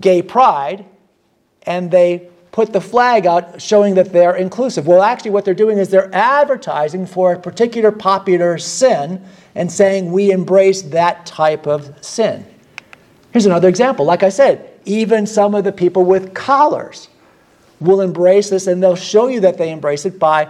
gay 0.00 0.22
pride, 0.22 0.84
and 1.64 1.90
they 1.90 2.28
put 2.50 2.72
the 2.72 2.80
flag 2.80 3.26
out 3.26 3.60
showing 3.60 3.94
that 3.94 4.12
they're 4.12 4.36
inclusive. 4.36 4.86
Well, 4.86 5.02
actually, 5.02 5.30
what 5.30 5.44
they're 5.44 5.54
doing 5.54 5.78
is 5.78 5.88
they're 5.88 6.14
advertising 6.14 7.06
for 7.06 7.32
a 7.32 7.38
particular 7.38 7.90
popular 7.90 8.58
sin 8.58 9.24
and 9.54 9.72
saying 9.72 10.12
we 10.12 10.30
embrace 10.30 10.82
that 10.82 11.24
type 11.24 11.66
of 11.66 12.04
sin. 12.04 12.44
Here's 13.32 13.46
another 13.46 13.68
example. 13.68 14.04
Like 14.04 14.22
I 14.22 14.28
said, 14.28 14.70
even 14.84 15.26
some 15.26 15.54
of 15.54 15.64
the 15.64 15.72
people 15.72 16.04
with 16.04 16.34
collars 16.34 17.08
will 17.80 18.02
embrace 18.02 18.50
this 18.50 18.66
and 18.66 18.82
they'll 18.82 18.96
show 18.96 19.28
you 19.28 19.40
that 19.40 19.56
they 19.56 19.70
embrace 19.70 20.04
it 20.04 20.18
by 20.18 20.48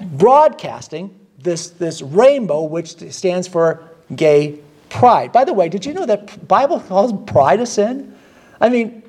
broadcasting 0.00 1.18
this, 1.38 1.70
this 1.70 2.00
rainbow, 2.00 2.62
which 2.62 2.96
stands 3.12 3.48
for 3.48 3.82
gay 4.14 4.60
pride. 4.90 5.32
By 5.32 5.44
the 5.44 5.52
way, 5.52 5.68
did 5.68 5.86
you 5.86 5.94
know 5.94 6.06
that 6.06 6.46
Bible 6.46 6.80
calls 6.80 7.12
pride 7.30 7.60
a 7.60 7.66
sin? 7.66 8.14
I 8.60 8.68
mean, 8.68 9.00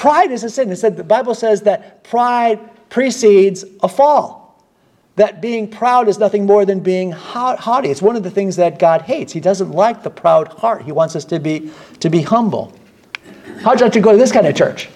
Pride 0.00 0.30
is 0.30 0.44
a 0.44 0.48
sin. 0.48 0.70
It 0.70 0.76
said 0.76 0.96
the 0.96 1.04
Bible 1.04 1.34
says 1.34 1.60
that 1.62 2.04
pride 2.04 2.58
precedes 2.88 3.66
a 3.82 3.88
fall. 3.88 4.64
That 5.16 5.42
being 5.42 5.68
proud 5.68 6.08
is 6.08 6.18
nothing 6.18 6.46
more 6.46 6.64
than 6.64 6.80
being 6.80 7.12
haughty. 7.12 7.90
It's 7.90 8.00
one 8.00 8.16
of 8.16 8.22
the 8.22 8.30
things 8.30 8.56
that 8.56 8.78
God 8.78 9.02
hates. 9.02 9.30
He 9.30 9.40
doesn't 9.40 9.72
like 9.72 10.02
the 10.02 10.08
proud 10.08 10.48
heart. 10.48 10.84
He 10.84 10.90
wants 10.90 11.16
us 11.16 11.26
to 11.26 11.38
be 11.38 11.70
to 11.98 12.08
be 12.08 12.22
humble. 12.22 12.72
How'd 13.60 13.80
you 13.80 13.84
like 13.84 13.92
to 13.92 14.00
go 14.00 14.12
to 14.12 14.16
this 14.16 14.32
kind 14.32 14.46
of 14.46 14.56
church? 14.56 14.88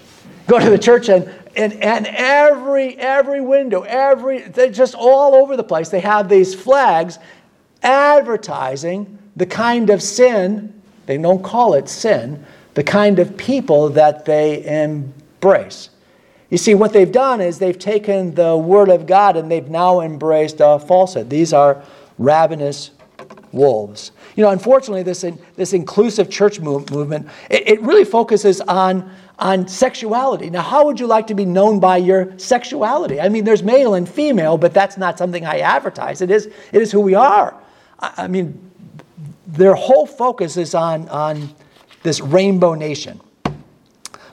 Go 0.47 0.57
to 0.57 0.71
the 0.71 0.79
church 0.79 1.07
and 1.09 1.31
and, 1.55 1.73
and 1.73 2.07
every 2.07 2.97
every 2.97 3.41
window, 3.41 3.83
every 3.83 4.39
they 4.39 4.71
just 4.71 4.95
all 4.95 5.35
over 5.35 5.55
the 5.55 5.63
place. 5.63 5.89
They 5.89 5.99
have 5.99 6.29
these 6.29 6.55
flags 6.55 7.19
advertising 7.83 9.19
the 9.35 9.45
kind 9.45 9.89
of 9.89 10.01
sin, 10.01 10.81
they 11.05 11.17
don't 11.17 11.43
call 11.43 11.73
it 11.73 11.89
sin, 11.89 12.45
the 12.73 12.83
kind 12.83 13.19
of 13.19 13.35
people 13.37 13.89
that 13.89 14.25
they 14.25 14.65
embrace. 14.65 15.89
You 16.49 16.57
see, 16.57 16.75
what 16.75 16.93
they've 16.93 17.11
done 17.11 17.41
is 17.41 17.57
they've 17.57 17.77
taken 17.77 18.35
the 18.35 18.55
Word 18.55 18.89
of 18.89 19.07
God 19.07 19.35
and 19.35 19.51
they've 19.51 19.67
now 19.67 20.01
embraced 20.01 20.57
a 20.59 20.79
falsehood. 20.79 21.29
These 21.29 21.53
are 21.53 21.83
ravenous 22.17 22.91
wolves. 23.51 24.11
You 24.35 24.43
know, 24.43 24.51
unfortunately, 24.51 25.03
this, 25.03 25.25
this 25.55 25.73
inclusive 25.73 26.29
church 26.29 26.59
move, 26.59 26.91
movement, 26.91 27.27
it, 27.49 27.67
it 27.67 27.81
really 27.81 28.03
focuses 28.03 28.61
on, 28.61 29.09
on 29.39 29.67
sexuality. 29.67 30.49
Now, 30.49 30.61
how 30.61 30.85
would 30.85 30.99
you 30.99 31.07
like 31.07 31.27
to 31.27 31.33
be 31.33 31.45
known 31.45 31.79
by 31.79 31.97
your 31.97 32.37
sexuality? 32.37 33.19
I 33.19 33.29
mean, 33.29 33.45
there's 33.45 33.63
male 33.63 33.95
and 33.95 34.07
female, 34.07 34.57
but 34.57 34.73
that's 34.73 34.97
not 34.97 35.17
something 35.17 35.45
I 35.45 35.59
advertise. 35.59 36.21
It 36.21 36.29
is, 36.29 36.47
it 36.47 36.81
is 36.81 36.91
who 36.91 36.99
we 36.99 37.15
are. 37.15 37.55
I, 37.99 38.13
I 38.17 38.27
mean, 38.27 38.71
their 39.57 39.75
whole 39.75 40.05
focus 40.05 40.57
is 40.57 40.75
on, 40.75 41.07
on 41.09 41.49
this 42.03 42.21
rainbow 42.21 42.73
nation. 42.73 43.19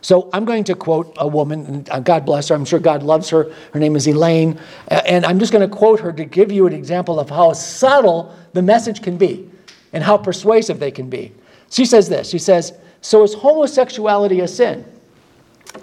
So 0.03 0.29
I'm 0.33 0.45
going 0.45 0.65
to 0.65 0.75
quote 0.75 1.13
a 1.17 1.29
woman, 1.29 1.65
and 1.67 1.91
uh, 1.91 2.01
God 2.01 2.27
bless 2.27 2.49
her. 2.49 2.57
I'm 2.57 2.65
sure 2.65 2.81
God 2.81 3.05
loves 3.05 3.31
her. 3.31 3.53
Her 3.73 3.79
name 3.79 3.95
is 3.95 4.09
Elaine. 4.09 4.59
And 4.89 5.25
I'm 5.25 5.39
just 5.39 5.53
going 5.53 5.69
to 5.69 5.75
quote 5.75 6.01
her 6.01 6.13
to 6.13 6.25
give 6.25 6.51
you 6.51 6.67
an 6.67 6.73
example 6.73 7.21
of 7.21 7.31
how 7.31 7.53
subtle 7.53 8.35
the 8.53 8.63
message 8.63 9.01
can 9.01 9.17
be 9.17 9.49
and 9.93 10.03
how 10.03 10.19
persuasive 10.19 10.81
they 10.81 10.91
can 10.91 11.09
be. 11.09 11.33
She 11.71 11.85
says 11.85 12.09
this 12.09 12.29
She 12.29 12.39
says, 12.39 12.73
So 13.01 13.23
is 13.23 13.33
homosexuality 13.33 14.41
a 14.41 14.49
sin? 14.49 14.85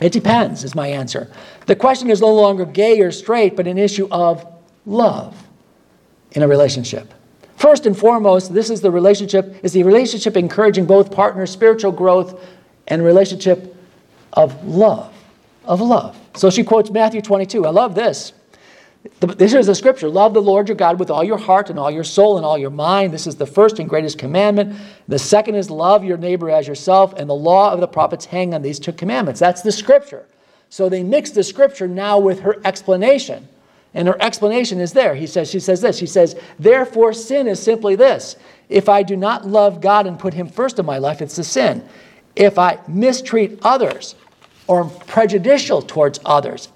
It 0.02 0.12
depends, 0.12 0.64
is 0.64 0.76
my 0.76 0.88
answer. 0.88 1.32
The 1.66 1.76
question 1.76 2.10
is 2.10 2.22
no 2.22 2.34
longer 2.34 2.66
gay 2.66 3.00
or 3.00 3.12
straight, 3.12 3.56
but 3.56 3.68
an 3.68 3.78
issue 3.78 4.08
of 4.12 4.46
love 4.86 5.36
in 6.34 6.44
a 6.44 6.48
relationship. 6.48 7.14
First 7.60 7.86
and 7.86 7.98
foremost, 7.98 8.54
this 8.54 8.70
is 8.70 8.80
the 8.80 8.90
relationship, 8.90 9.60
is 9.64 9.74
the 9.74 9.84
relationship 9.84 10.38
encouraging 10.38 10.86
both 10.86 11.12
partners' 11.12 11.52
spiritual 11.52 11.92
growth 11.92 12.42
and 12.88 13.04
relationship 13.04 13.76
of 14.32 14.66
love. 14.66 15.14
Of 15.66 15.82
love. 15.82 16.18
So 16.36 16.50
she 16.50 16.64
quotes 16.64 16.90
Matthew 16.90 17.22
22. 17.22 17.66
I 17.66 17.70
love 17.72 17.96
this. 17.96 18.32
This 19.20 19.54
is 19.54 19.68
the 19.68 19.76
scripture. 19.76 20.08
Love 20.08 20.34
the 20.34 20.42
Lord 20.42 20.70
your 20.70 20.78
God 20.78 21.00
with 21.00 21.10
all 21.10 21.22
your 21.22 21.38
heart 21.38 21.70
and 21.70 21.78
all 21.78 21.92
your 21.92 22.06
soul 22.06 22.38
and 22.38 22.46
all 22.46 22.58
your 22.58 22.70
mind. 22.70 23.14
This 23.14 23.28
is 23.28 23.36
the 23.36 23.46
first 23.46 23.78
and 23.78 23.90
greatest 23.90 24.18
commandment. 24.18 24.80
The 25.10 25.20
second 25.20 25.56
is 25.56 25.70
love 25.70 26.06
your 26.06 26.18
neighbor 26.18 26.50
as 26.50 26.66
yourself. 26.66 27.14
And 27.18 27.30
the 27.30 27.36
law 27.36 27.74
of 27.74 27.82
the 27.82 27.88
prophets 27.90 28.24
hang 28.24 28.54
on 28.54 28.62
these 28.62 28.80
two 28.80 28.94
commandments. 28.94 29.42
That's 29.42 29.64
the 29.64 29.74
scripture. 29.74 30.26
So 30.70 30.88
they 30.88 31.04
mix 31.04 31.32
the 31.32 31.44
scripture 31.44 31.90
now 31.90 32.20
with 32.20 32.40
her 32.40 32.56
explanation. 32.64 33.50
And 33.94 34.08
her 34.08 34.22
explanation 34.22 34.80
is 34.80 34.94
there. 34.94 35.16
He 35.16 35.26
says, 35.26 35.50
she 35.50 35.60
says 35.60 35.82
this. 35.82 35.98
She 35.98 36.06
says, 36.06 36.40
Therefore, 36.60 37.12
sin 37.14 37.48
is 37.48 37.60
simply 37.62 37.96
this. 37.96 38.36
If 38.70 38.88
I 38.88 39.02
do 39.02 39.18
not 39.18 39.48
love 39.48 39.82
God 39.82 40.06
and 40.06 40.20
put 40.20 40.34
Him 40.34 40.48
first 40.48 40.78
in 40.78 40.86
my 40.86 41.00
life, 41.00 41.22
it's 41.22 41.38
a 41.40 41.44
sin. 41.44 41.88
If 42.36 42.60
I 42.60 42.80
mistreat 42.88 43.60
others 43.64 44.16
or 44.68 44.84
am 44.84 44.90
prejudicial 45.08 45.82
towards 45.82 46.20
others, 46.24 46.70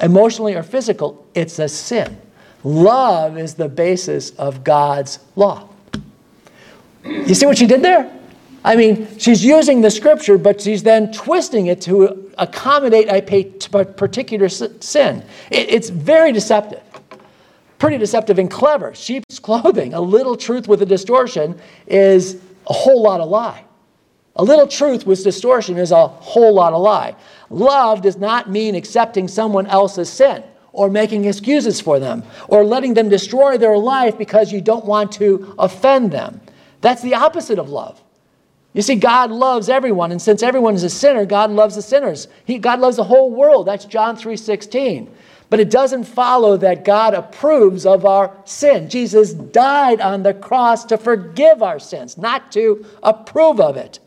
emotionally 0.00 0.54
or 0.54 0.64
physical, 0.64 1.24
it's 1.34 1.58
a 1.60 1.68
sin. 1.68 2.20
Love 2.64 3.38
is 3.38 3.54
the 3.54 3.68
basis 3.68 4.30
of 4.30 4.64
God's 4.64 5.20
law. 5.36 5.68
You 7.04 7.34
see 7.34 7.46
what 7.46 7.56
she 7.56 7.66
did 7.66 7.82
there? 7.82 8.17
I 8.64 8.76
mean, 8.76 9.18
she's 9.18 9.44
using 9.44 9.80
the 9.80 9.90
scripture, 9.90 10.36
but 10.36 10.60
she's 10.60 10.82
then 10.82 11.12
twisting 11.12 11.66
it 11.66 11.80
to 11.82 12.32
accommodate 12.38 13.08
a 13.08 13.22
particular 13.84 14.48
sin. 14.48 15.24
It's 15.50 15.88
very 15.88 16.32
deceptive. 16.32 16.82
Pretty 17.78 17.98
deceptive 17.98 18.38
and 18.38 18.50
clever. 18.50 18.94
Sheep's 18.94 19.38
clothing, 19.48 19.94
a 19.94 20.00
little 20.00 20.36
truth 20.36 20.66
with 20.66 20.82
a 20.82 20.86
distortion, 20.86 21.60
is 21.86 22.40
a 22.68 22.72
whole 22.72 23.02
lot 23.02 23.20
of 23.20 23.28
lie. 23.28 23.64
A 24.36 24.44
little 24.44 24.66
truth 24.68 25.06
with 25.06 25.24
distortion 25.24 25.78
is 25.78 25.90
a 25.90 26.06
whole 26.06 26.54
lot 26.54 26.72
of 26.72 26.80
lie. 26.80 27.16
Love 27.50 28.02
does 28.02 28.16
not 28.16 28.50
mean 28.50 28.74
accepting 28.74 29.26
someone 29.26 29.66
else's 29.66 30.08
sin 30.08 30.44
or 30.72 30.88
making 30.88 31.24
excuses 31.24 31.80
for 31.80 31.98
them 31.98 32.22
or 32.46 32.64
letting 32.64 32.94
them 32.94 33.08
destroy 33.08 33.58
their 33.58 33.76
life 33.76 34.16
because 34.16 34.52
you 34.52 34.60
don't 34.60 34.84
want 34.84 35.10
to 35.12 35.54
offend 35.58 36.12
them. 36.12 36.40
That's 36.80 37.02
the 37.02 37.14
opposite 37.14 37.58
of 37.58 37.68
love. 37.68 38.00
You 38.78 38.82
see, 38.82 38.94
God 38.94 39.32
loves 39.32 39.68
everyone, 39.68 40.12
and 40.12 40.22
since 40.22 40.40
everyone 40.40 40.76
is 40.76 40.84
a 40.84 40.88
sinner, 40.88 41.26
God 41.26 41.50
loves 41.50 41.74
the 41.74 41.82
sinners. 41.82 42.28
He, 42.44 42.58
God 42.58 42.78
loves 42.78 42.96
the 42.96 43.02
whole 43.02 43.28
world. 43.28 43.66
That's 43.66 43.84
John 43.84 44.16
3:16. 44.16 45.08
But 45.50 45.58
it 45.58 45.68
doesn't 45.68 46.04
follow 46.04 46.56
that 46.58 46.84
God 46.84 47.12
approves 47.12 47.84
of 47.84 48.06
our 48.06 48.30
sin. 48.44 48.88
Jesus 48.88 49.32
died 49.32 50.00
on 50.00 50.22
the 50.22 50.32
cross 50.32 50.84
to 50.84 50.96
forgive 50.96 51.60
our 51.60 51.80
sins, 51.80 52.16
not 52.16 52.52
to 52.52 52.86
approve 53.02 53.60
of 53.60 53.76
it. 53.76 53.98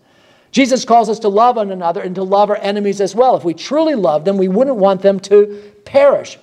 Jesus 0.52 0.86
calls 0.86 1.10
us 1.10 1.20
to 1.20 1.28
love 1.28 1.58
one 1.58 1.72
another 1.72 2.00
and 2.00 2.16
to 2.16 2.24
love 2.24 2.50
our 2.50 2.60
enemies 2.62 3.02
as 3.02 3.14
well. 3.14 3.36
If 3.36 3.44
we 3.44 3.54
truly 3.54 3.96
love 3.96 4.24
them, 4.24 4.38
we 4.38 4.48
wouldn't 4.48 4.78
want 4.78 5.02
them 5.02 5.20
to 5.20 5.74
perish 5.84 6.40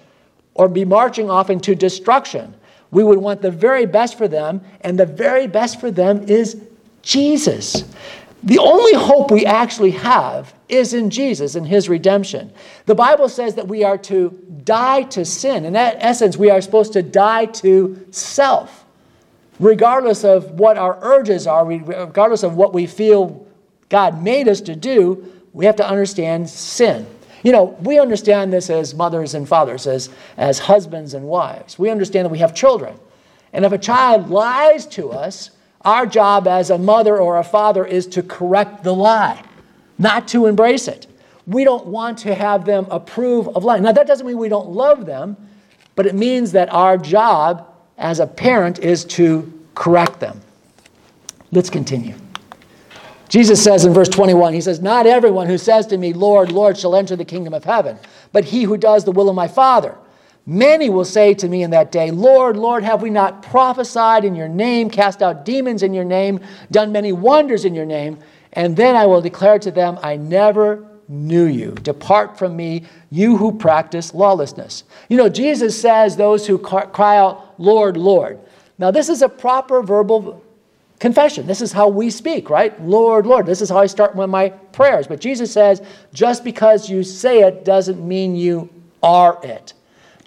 or 0.53 0.69
be 0.69 0.85
marching 0.85 1.31
off 1.31 1.49
into 1.49 1.75
destruction. 1.75 2.53
We 2.91 3.05
would 3.05 3.21
want 3.21 3.41
the 3.41 3.51
very 3.51 3.87
best 3.87 4.19
for 4.19 4.29
them, 4.29 4.61
and 4.83 4.99
the 4.99 5.07
very 5.07 5.47
best 5.47 5.81
for 5.81 5.91
them 5.91 6.25
is 6.29 6.61
Jesus. 7.09 7.85
The 8.44 8.59
only 8.59 8.92
hope 8.92 9.31
we 9.31 9.47
actually 9.47 9.92
have 9.92 10.55
is 10.68 10.92
in 10.92 11.09
Jesus 11.09 11.55
and 11.55 11.66
his 11.66 11.88
redemption. 11.88 12.53
The 12.85 12.94
Bible 12.94 13.31
says 13.31 13.55
that 13.55 13.66
we 13.66 13.83
are 13.83 13.97
to 13.99 14.31
die 14.64 15.05
to 15.05 15.25
sin. 15.25 15.64
In 15.64 15.73
that 15.73 15.97
essence, 16.01 16.37
we 16.37 16.51
are 16.51 16.61
supposed 16.61 16.92
to 16.92 17.03
die 17.03 17.47
to 17.47 18.07
self. 18.11 18.85
Regardless 19.59 20.23
of 20.23 20.53
what 20.53 20.77
our 20.77 20.99
urges 21.03 21.47
are, 21.47 21.64
regardless 21.66 22.42
of 22.42 22.57
what 22.57 22.75
we 22.75 22.87
feel 22.87 23.47
God 23.88 24.23
made 24.23 24.47
us 24.47 24.61
to 24.61 24.77
do, 24.77 25.33
we 25.55 25.64
have 25.64 25.77
to 25.77 25.88
understand 25.88 26.49
sin. 26.49 27.07
You 27.42 27.53
know, 27.53 27.77
we 27.81 27.99
understand 27.99 28.53
this 28.53 28.68
as 28.68 28.94
mothers 28.94 29.35
and 29.35 29.49
fathers, 29.49 29.87
as, 29.87 30.11
as 30.37 30.59
husbands 30.59 31.14
and 31.14 31.25
wives. 31.25 31.79
We 31.79 31.88
understand 31.88 32.27
that 32.27 32.31
we 32.31 32.38
have 32.38 32.55
children. 32.55 32.99
And 33.55 33.64
if 33.64 33.73
a 33.73 33.79
child 33.79 34.29
lies 34.29 34.85
to 34.88 35.11
us, 35.11 35.53
our 35.88 36.05
job 36.05 36.46
as 36.46 36.68
a 36.68 36.77
mother 36.77 37.16
or 37.16 37.38
a 37.38 37.44
father 37.44 37.85
is 37.87 38.07
to 38.09 38.22
correct 38.22 38.85
the 38.85 38.94
lie, 38.94 39.42
not 39.98 40.29
to 40.29 40.44
embrace 40.44 40.87
it. 40.87 41.07
We 41.46 41.64
don't 41.64 41.87
want 41.87 42.18
to 42.18 42.35
have 42.35 42.66
them 42.66 42.87
approve 42.90 43.48
of 43.48 43.64
lying. 43.64 43.83
Now, 43.83 43.92
that 43.92 44.07
doesn't 44.07 44.27
mean 44.27 44.37
we 44.37 44.51
don't 44.51 44.68
love 44.68 45.07
them, 45.07 45.35
but 45.96 46.05
it 46.07 46.14
means 46.14 46.53
that 46.53 46.70
our 46.72 46.98
job 46.98 47.66
as 47.96 48.20
a 48.20 48.27
parent 48.27 48.81
is 48.81 49.07
to 49.07 49.51
correct 49.74 50.20
them. 50.20 50.38
Let's 51.53 51.70
continue. 51.70 52.16
Jesus 53.31 53.62
says 53.62 53.87
in 53.87 53.94
verse 53.94 54.11
21, 54.11 54.53
He 54.53 54.61
says, 54.61 54.81
Not 54.81 55.07
everyone 55.07 55.46
who 55.46 55.57
says 55.57 55.87
to 55.87 55.96
me, 55.96 56.12
Lord, 56.12 56.53
Lord, 56.53 56.77
shall 56.77 56.94
enter 56.94 57.16
the 57.16 57.24
kingdom 57.24 57.55
of 57.55 57.64
heaven, 57.64 57.98
but 58.33 58.44
he 58.44 58.64
who 58.64 58.77
does 58.77 59.05
the 59.05 59.12
will 59.12 59.31
of 59.31 59.35
my 59.35 59.48
Father 59.48 59.96
Many 60.49 60.89
will 60.89 61.05
say 61.05 61.35
to 61.35 61.47
me 61.47 61.63
in 61.63 61.73
that 61.73 61.93
day, 61.93 62.11
Lord, 62.11 62.57
Lord, 62.57 62.83
have 62.83 63.03
we 63.03 63.11
not 63.11 63.43
prophesied 63.43 64.25
in 64.25 64.35
your 64.35 64.49
name, 64.49 64.89
cast 64.89 65.23
out 65.23 65.45
demons 65.45 65.83
in 65.83 65.93
your 65.93 66.05
name, 66.05 66.41
done 66.71 66.91
many 66.91 67.13
wonders 67.13 67.67
in 67.67 67.75
your 67.75 67.85
name? 67.85 68.19
And 68.55 68.75
then 68.75 68.97
I 68.97 69.05
will 69.05 69.21
declare 69.21 69.59
to 69.59 69.71
them, 69.71 69.99
I 70.03 70.17
never 70.17 70.89
knew 71.07 71.45
you. 71.45 71.73
Depart 71.73 72.39
from 72.39 72.57
me, 72.57 72.85
you 73.11 73.37
who 73.37 73.59
practice 73.59 74.15
lawlessness. 74.15 74.85
You 75.11 75.19
know, 75.19 75.29
Jesus 75.29 75.79
says, 75.79 76.17
Those 76.17 76.47
who 76.47 76.57
cry 76.57 77.19
out, 77.19 77.61
Lord, 77.61 77.99
Lord. 77.99 78.41
Now, 78.79 78.91
this 78.91 79.11
is 79.11 79.21
a 79.21 79.29
proper 79.29 79.83
verbal 79.83 80.43
confession. 80.99 81.47
This 81.47 81.61
is 81.61 81.73
how 81.73 81.89
we 81.89 82.09
speak, 82.09 82.49
right? 82.49 82.81
Lord, 82.83 83.27
Lord. 83.27 83.45
This 83.45 83.61
is 83.61 83.69
how 83.69 83.81
I 83.81 83.87
start 83.87 84.17
with 84.17 84.31
my 84.31 84.49
prayers. 84.49 85.07
But 85.07 85.21
Jesus 85.21 85.53
says, 85.53 85.83
just 86.15 86.43
because 86.43 86.89
you 86.89 87.03
say 87.03 87.43
it 87.43 87.67
doesn't 87.67 88.01
mean 88.01 88.35
you 88.35 88.71
are 89.03 89.39
it. 89.43 89.75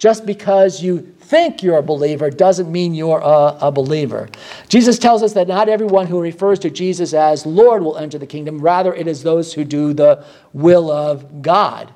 Just 0.02 0.26
because 0.26 0.82
you 0.82 0.98
think 0.98 1.62
you're 1.62 1.78
a 1.78 1.82
believer 1.82 2.28
doesn't 2.28 2.72
mean 2.72 2.92
you're 2.92 3.20
a, 3.20 3.56
a, 3.60 3.70
believer. 3.70 4.28
Jesus 4.66 4.98
tells 4.98 5.22
us 5.22 5.32
that 5.34 5.46
not 5.46 5.68
everyone 5.68 6.08
who 6.08 6.20
refers 6.20 6.58
to 6.58 6.70
Jesus 6.70 7.14
as 7.14 7.46
Lord 7.46 7.84
will 7.84 7.96
enter 7.96 8.18
the 8.18 8.26
kingdom. 8.26 8.60
Rather, 8.60 8.92
it 8.92 9.06
is 9.06 9.22
those 9.22 9.54
who 9.54 9.64
do 9.64 9.92
the 9.92 10.24
will 10.52 10.90
of 10.90 11.40
God 11.40 11.94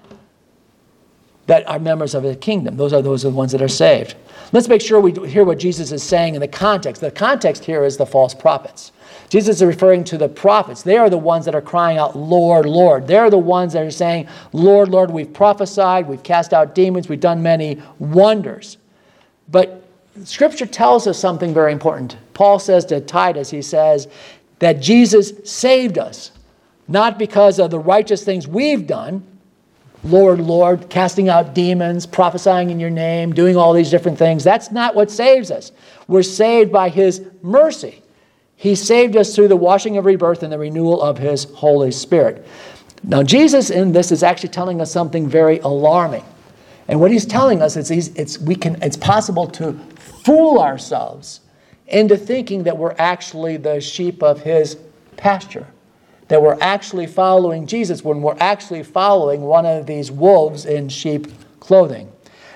that 1.46 1.68
are 1.68 1.80
members 1.80 2.14
of 2.14 2.22
the 2.22 2.36
kingdom. 2.36 2.76
Those 2.76 2.92
are 2.92 3.02
those 3.02 3.24
are 3.24 3.30
the 3.30 3.34
ones 3.34 3.50
that 3.50 3.60
are 3.60 3.66
saved. 3.66 4.14
Let's 4.52 4.68
make 4.68 4.82
sure 4.82 5.00
we 5.00 5.10
hear 5.28 5.42
what 5.42 5.58
Jesus 5.58 5.90
is 5.90 6.04
saying 6.04 6.36
in 6.36 6.40
the 6.40 6.46
context. 6.46 7.00
The 7.00 7.10
context 7.10 7.64
here 7.64 7.84
is 7.84 7.96
the 7.96 8.06
false 8.06 8.34
prophets. 8.34 8.92
Jesus 9.28 9.56
is 9.56 9.64
referring 9.64 10.04
to 10.04 10.18
the 10.18 10.28
prophets. 10.28 10.82
They 10.82 10.96
are 10.96 11.10
the 11.10 11.18
ones 11.18 11.44
that 11.46 11.54
are 11.54 11.62
crying 11.62 11.98
out, 11.98 12.16
Lord, 12.16 12.66
Lord. 12.66 13.06
They're 13.06 13.30
the 13.30 13.38
ones 13.38 13.72
that 13.72 13.84
are 13.84 13.90
saying, 13.90 14.28
Lord, 14.52 14.88
Lord, 14.88 15.10
we've 15.10 15.32
prophesied, 15.32 16.06
we've 16.06 16.22
cast 16.22 16.52
out 16.52 16.74
demons, 16.74 17.08
we've 17.08 17.20
done 17.20 17.42
many 17.42 17.82
wonders. 17.98 18.78
But 19.48 19.84
Scripture 20.24 20.66
tells 20.66 21.06
us 21.06 21.18
something 21.18 21.52
very 21.52 21.72
important. 21.72 22.16
Paul 22.34 22.58
says 22.58 22.84
to 22.86 23.00
Titus, 23.00 23.50
he 23.50 23.62
says 23.62 24.08
that 24.60 24.80
Jesus 24.80 25.32
saved 25.44 25.98
us, 25.98 26.30
not 26.88 27.18
because 27.18 27.58
of 27.58 27.70
the 27.70 27.78
righteous 27.78 28.24
things 28.24 28.46
we've 28.46 28.86
done, 28.86 29.26
Lord, 30.04 30.38
Lord, 30.38 30.88
casting 30.88 31.28
out 31.28 31.52
demons, 31.52 32.06
prophesying 32.06 32.70
in 32.70 32.78
your 32.78 32.90
name, 32.90 33.34
doing 33.34 33.56
all 33.56 33.72
these 33.72 33.90
different 33.90 34.18
things. 34.18 34.44
That's 34.44 34.70
not 34.70 34.94
what 34.94 35.10
saves 35.10 35.50
us. 35.50 35.72
We're 36.06 36.22
saved 36.22 36.70
by 36.70 36.90
His 36.90 37.22
mercy. 37.42 38.02
He 38.56 38.74
saved 38.74 39.16
us 39.16 39.34
through 39.34 39.48
the 39.48 39.56
washing 39.56 39.96
of 39.96 40.06
rebirth 40.06 40.42
and 40.42 40.52
the 40.52 40.58
renewal 40.58 41.02
of 41.02 41.18
His 41.18 41.44
Holy 41.44 41.90
Spirit. 41.90 42.46
Now, 43.04 43.22
Jesus 43.22 43.70
in 43.70 43.92
this 43.92 44.10
is 44.10 44.22
actually 44.22 44.48
telling 44.48 44.80
us 44.80 44.90
something 44.90 45.28
very 45.28 45.58
alarming. 45.60 46.24
And 46.88 47.00
what 47.00 47.10
he's 47.10 47.26
telling 47.26 47.62
us 47.62 47.76
is 47.76 47.90
it's, 47.90 48.38
we 48.38 48.54
can, 48.54 48.80
it's 48.82 48.96
possible 48.96 49.46
to 49.48 49.72
fool 50.24 50.60
ourselves 50.60 51.40
into 51.88 52.16
thinking 52.16 52.64
that 52.64 52.76
we're 52.76 52.94
actually 52.98 53.56
the 53.56 53.80
sheep 53.80 54.22
of 54.22 54.42
his 54.42 54.76
pasture, 55.16 55.66
that 56.28 56.40
we're 56.40 56.58
actually 56.60 57.06
following 57.06 57.66
Jesus 57.66 58.04
when 58.04 58.22
we're 58.22 58.36
actually 58.38 58.82
following 58.82 59.42
one 59.42 59.66
of 59.66 59.86
these 59.86 60.10
wolves 60.10 60.64
in 60.64 60.88
sheep 60.88 61.26
clothing. 61.60 62.10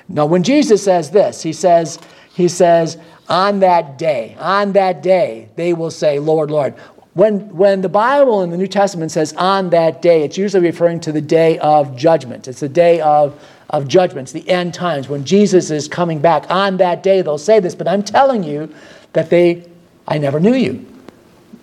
Now, 0.08 0.26
when 0.26 0.42
Jesus 0.42 0.82
says 0.82 1.10
this, 1.10 1.42
he 1.42 1.52
says, 1.52 1.98
he 2.34 2.48
says, 2.48 2.98
on 3.30 3.60
that 3.60 3.96
day, 3.96 4.36
on 4.38 4.72
that 4.72 5.02
day, 5.02 5.48
they 5.56 5.72
will 5.72 5.90
say, 5.90 6.18
Lord, 6.18 6.50
Lord. 6.50 6.74
When, 7.14 7.48
when 7.56 7.80
the 7.80 7.88
Bible 7.88 8.42
in 8.42 8.50
the 8.50 8.56
New 8.56 8.66
Testament 8.66 9.10
says 9.10 9.32
on 9.34 9.70
that 9.70 10.02
day, 10.02 10.22
it's 10.22 10.36
usually 10.36 10.64
referring 10.64 11.00
to 11.00 11.12
the 11.12 11.20
day 11.20 11.58
of 11.58 11.96
judgment. 11.96 12.46
It's 12.46 12.60
the 12.60 12.68
day 12.68 13.00
of, 13.00 13.40
of 13.70 13.88
judgments, 13.88 14.32
the 14.32 14.48
end 14.48 14.74
times, 14.74 15.08
when 15.08 15.24
Jesus 15.24 15.70
is 15.70 15.88
coming 15.88 16.20
back. 16.20 16.48
On 16.50 16.76
that 16.76 17.02
day, 17.02 17.22
they'll 17.22 17.38
say 17.38 17.60
this, 17.60 17.74
but 17.74 17.88
I'm 17.88 18.02
telling 18.02 18.44
you 18.44 18.72
that 19.12 19.30
they, 19.30 19.64
I 20.06 20.18
never 20.18 20.38
knew 20.38 20.54
you. 20.54 20.86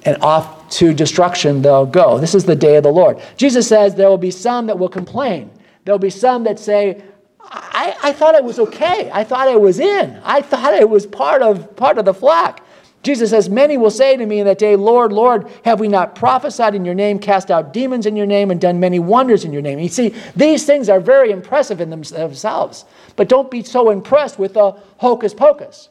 And 0.04 0.22
off 0.22 0.70
to 0.70 0.94
destruction 0.94 1.62
they'll 1.62 1.86
go. 1.86 2.18
This 2.18 2.36
is 2.36 2.46
the 2.46 2.56
day 2.56 2.76
of 2.76 2.84
the 2.84 2.92
Lord. 2.92 3.22
Jesus 3.38 3.68
says 3.68 3.96
there 3.96 4.10
will 4.10 4.18
be 4.18 4.32
some 4.32 4.68
that 4.68 4.78
will 4.78 4.90
complain. 4.90 5.50
There'll 5.86 6.00
be 6.00 6.10
some 6.10 6.44
that 6.44 6.60
say, 6.60 7.02
I, 7.50 7.96
I 8.04 8.14
thought 8.14 8.36
it 8.36 8.44
was 8.44 8.60
okay. 8.60 9.10
I 9.14 9.24
thought 9.24 9.48
I 9.48 9.56
was 9.56 9.80
in. 9.80 10.20
I 10.24 10.42
thought 10.42 10.74
I 10.74 10.84
was 10.84 11.06
part 11.06 11.42
of, 11.42 11.76
part 11.76 11.98
of 11.98 12.06
the 12.06 12.14
flock. 12.14 12.66
Jesus 13.04 13.30
says, 13.30 13.50
Many 13.50 13.78
will 13.78 13.92
say 13.92 14.18
to 14.18 14.26
me 14.26 14.40
in 14.40 14.46
that 14.48 14.58
day, 14.58 14.76
Lord, 14.76 15.14
Lord, 15.14 15.50
have 15.64 15.80
we 15.80 15.88
not 15.88 16.16
prophesied 16.16 16.76
in 16.76 16.84
your 16.84 16.96
name, 16.96 17.20
cast 17.20 17.50
out 17.50 17.72
demons 17.72 18.06
in 18.06 18.18
your 18.18 18.26
name, 18.26 18.52
and 18.52 18.60
done 18.60 18.80
many 18.80 19.00
wonders 19.00 19.46
in 19.46 19.54
your 19.54 19.62
name? 19.62 19.80
You 19.80 19.88
see, 19.88 20.14
these 20.36 20.66
things 20.66 20.90
are 20.90 21.00
very 21.00 21.32
impressive 21.32 21.80
in 21.80 21.90
themselves, 21.90 22.86
but 23.16 23.30
don't 23.30 23.50
be 23.50 23.64
so 23.64 23.92
impressed 23.92 24.38
with 24.38 24.56
the 24.56 24.72
hocus 24.98 25.34
pocus. 25.34 25.90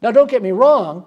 Now, 0.00 0.10
don't 0.10 0.30
get 0.30 0.42
me 0.42 0.52
wrong, 0.52 1.04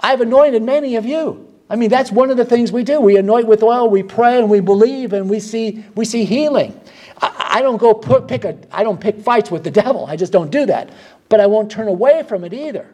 I've 0.00 0.20
anointed 0.20 0.62
many 0.62 0.96
of 0.96 1.06
you. 1.06 1.46
I 1.70 1.76
mean, 1.76 1.90
that's 1.90 2.10
one 2.10 2.30
of 2.30 2.36
the 2.36 2.44
things 2.44 2.72
we 2.72 2.82
do. 2.82 3.00
We 3.00 3.18
anoint 3.18 3.46
with 3.46 3.62
oil, 3.62 3.88
we 3.88 4.02
pray, 4.02 4.38
and 4.38 4.48
we 4.48 4.60
believe, 4.60 5.12
and 5.12 5.28
we 5.28 5.38
see, 5.40 5.84
we 5.94 6.04
see 6.04 6.24
healing. 6.24 6.78
I, 7.20 7.62
don't 7.62 7.78
go 7.78 7.94
put, 7.94 8.28
pick 8.28 8.44
a, 8.44 8.56
I 8.70 8.84
don't 8.84 9.00
pick 9.00 9.20
fights 9.20 9.50
with 9.50 9.64
the 9.64 9.70
devil. 9.70 10.06
I 10.06 10.16
just 10.16 10.32
don't 10.32 10.50
do 10.50 10.66
that. 10.66 10.90
But 11.28 11.40
I 11.40 11.46
won't 11.46 11.70
turn 11.70 11.88
away 11.88 12.22
from 12.22 12.44
it 12.44 12.52
either. 12.52 12.88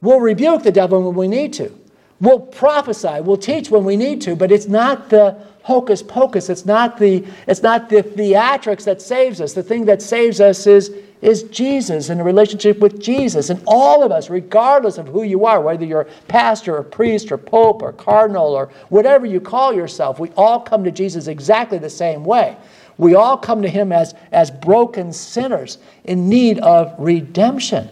We'll 0.00 0.20
rebuke 0.20 0.62
the 0.62 0.72
devil 0.72 1.02
when 1.02 1.14
we 1.14 1.28
need 1.28 1.52
to. 1.54 1.76
We'll 2.20 2.40
prophesy, 2.40 3.20
we'll 3.22 3.38
teach 3.38 3.70
when 3.70 3.84
we 3.84 3.96
need 3.96 4.20
to, 4.22 4.36
but 4.36 4.52
it's 4.52 4.68
not 4.68 5.08
the 5.08 5.38
hocus 5.62 6.02
pocus. 6.02 6.50
It's 6.50 6.66
not 6.66 6.98
the, 6.98 7.24
it's 7.46 7.62
not 7.62 7.88
the 7.88 8.02
theatrics 8.02 8.84
that 8.84 9.00
saves 9.00 9.40
us. 9.40 9.52
The 9.52 9.62
thing 9.62 9.84
that 9.86 10.02
saves 10.02 10.40
us 10.40 10.66
is, 10.66 10.90
is 11.22 11.44
Jesus 11.44 12.08
and 12.08 12.20
a 12.20 12.24
relationship 12.24 12.78
with 12.78 13.00
Jesus. 13.00 13.50
And 13.50 13.62
all 13.66 14.02
of 14.02 14.10
us, 14.12 14.30
regardless 14.30 14.98
of 14.98 15.06
who 15.08 15.22
you 15.22 15.46
are, 15.46 15.60
whether 15.60 15.84
you're 15.84 16.08
pastor 16.28 16.76
or 16.76 16.82
priest 16.82 17.30
or 17.30 17.38
pope 17.38 17.82
or 17.82 17.92
cardinal 17.92 18.48
or 18.48 18.70
whatever 18.88 19.26
you 19.26 19.40
call 19.40 19.72
yourself, 19.72 20.18
we 20.18 20.30
all 20.36 20.60
come 20.60 20.82
to 20.84 20.90
Jesus 20.90 21.26
exactly 21.26 21.78
the 21.78 21.90
same 21.90 22.24
way. 22.24 22.56
We 23.00 23.14
all 23.14 23.38
come 23.38 23.62
to 23.62 23.68
him 23.68 23.92
as, 23.92 24.14
as 24.30 24.50
broken 24.50 25.10
sinners 25.10 25.78
in 26.04 26.28
need 26.28 26.58
of 26.58 26.94
redemption. 26.98 27.88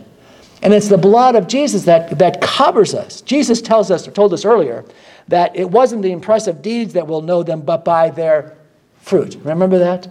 And 0.62 0.75
it's 0.75 0.88
the 0.88 0.99
blood 0.99 1.35
of 1.35 1.49
Jesus 1.49 1.85
that, 1.85 2.18
that 2.18 2.42
covers 2.42 2.94
us. 2.94 3.23
Jesus 3.23 3.62
tells 3.62 3.90
us, 3.90 4.07
or 4.07 4.11
told 4.11 4.35
us 4.35 4.44
earlier, 4.44 4.85
that 5.29 5.57
it 5.57 5.71
wasn't 5.71 6.03
the 6.03 6.12
impressive 6.12 6.61
deeds 6.61 6.92
that 6.92 7.07
will 7.07 7.23
know 7.23 7.42
them, 7.42 7.62
but 7.62 7.87
by 7.87 8.11
their 8.11 8.55
fruit. 9.01 9.37
Remember 9.44 9.79
that? 9.79 10.09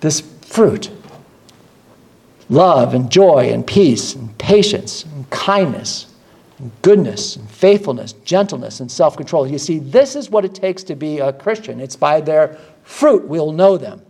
This 0.00 0.20
fruit 0.20 0.90
love 2.50 2.94
and 2.94 3.10
joy 3.10 3.50
and 3.52 3.66
peace 3.66 4.14
and 4.14 4.36
patience 4.36 5.04
and 5.04 5.30
kindness 5.30 6.12
and 6.58 6.70
goodness 6.82 7.36
and 7.36 7.48
faithfulness, 7.48 8.12
gentleness 8.12 8.80
and 8.80 8.90
self 8.90 9.16
control. 9.16 9.46
You 9.46 9.58
see, 9.58 9.78
this 9.78 10.14
is 10.14 10.28
what 10.28 10.44
it 10.44 10.54
takes 10.54 10.82
to 10.84 10.94
be 10.94 11.20
a 11.20 11.32
Christian. 11.32 11.80
It's 11.80 11.96
by 11.96 12.20
their 12.20 12.58
fruit 12.82 13.26
we'll 13.26 13.52
know 13.52 13.78
them. 13.78 14.02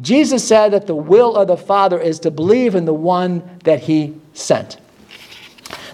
Jesus 0.00 0.46
said 0.46 0.72
that 0.72 0.86
the 0.86 0.94
will 0.94 1.36
of 1.36 1.48
the 1.48 1.56
Father 1.56 2.00
is 2.00 2.18
to 2.20 2.30
believe 2.30 2.74
in 2.74 2.84
the 2.84 2.94
one 2.94 3.58
that 3.64 3.80
he 3.80 4.20
sent. 4.32 4.78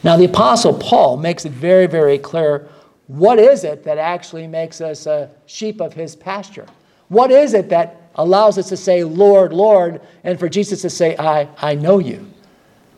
Now, 0.02 0.16
the 0.16 0.24
Apostle 0.24 0.74
Paul 0.74 1.18
makes 1.18 1.44
it 1.44 1.52
very, 1.52 1.86
very 1.86 2.18
clear 2.18 2.68
what 3.06 3.38
is 3.38 3.64
it 3.64 3.84
that 3.84 3.98
actually 3.98 4.46
makes 4.46 4.80
us 4.80 5.06
a 5.06 5.30
sheep 5.46 5.80
of 5.80 5.92
his 5.92 6.14
pasture? 6.14 6.66
What 7.08 7.30
is 7.32 7.54
it 7.54 7.68
that 7.70 8.02
allows 8.14 8.56
us 8.56 8.68
to 8.68 8.76
say, 8.76 9.02
Lord, 9.02 9.52
Lord, 9.52 10.00
and 10.22 10.38
for 10.38 10.48
Jesus 10.48 10.82
to 10.82 10.90
say, 10.90 11.16
I, 11.18 11.48
I 11.60 11.74
know 11.74 11.98
you? 11.98 12.24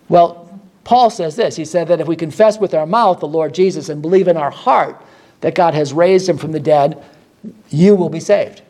Well, 0.08 0.60
Paul 0.84 1.08
says 1.10 1.36
this. 1.36 1.56
He 1.56 1.64
said 1.64 1.88
that 1.88 2.00
if 2.00 2.06
we 2.06 2.16
confess 2.16 2.58
with 2.58 2.74
our 2.74 2.86
mouth 2.86 3.20
the 3.20 3.26
Lord 3.28 3.54
Jesus 3.54 3.88
and 3.88 4.02
believe 4.02 4.28
in 4.28 4.36
our 4.36 4.50
heart 4.50 5.02
that 5.40 5.54
God 5.54 5.74
has 5.74 5.92
raised 5.92 6.28
him 6.28 6.36
from 6.36 6.52
the 6.52 6.60
dead, 6.60 7.02
you 7.70 7.94
will 7.94 8.10
be 8.10 8.20
saved. 8.20 8.62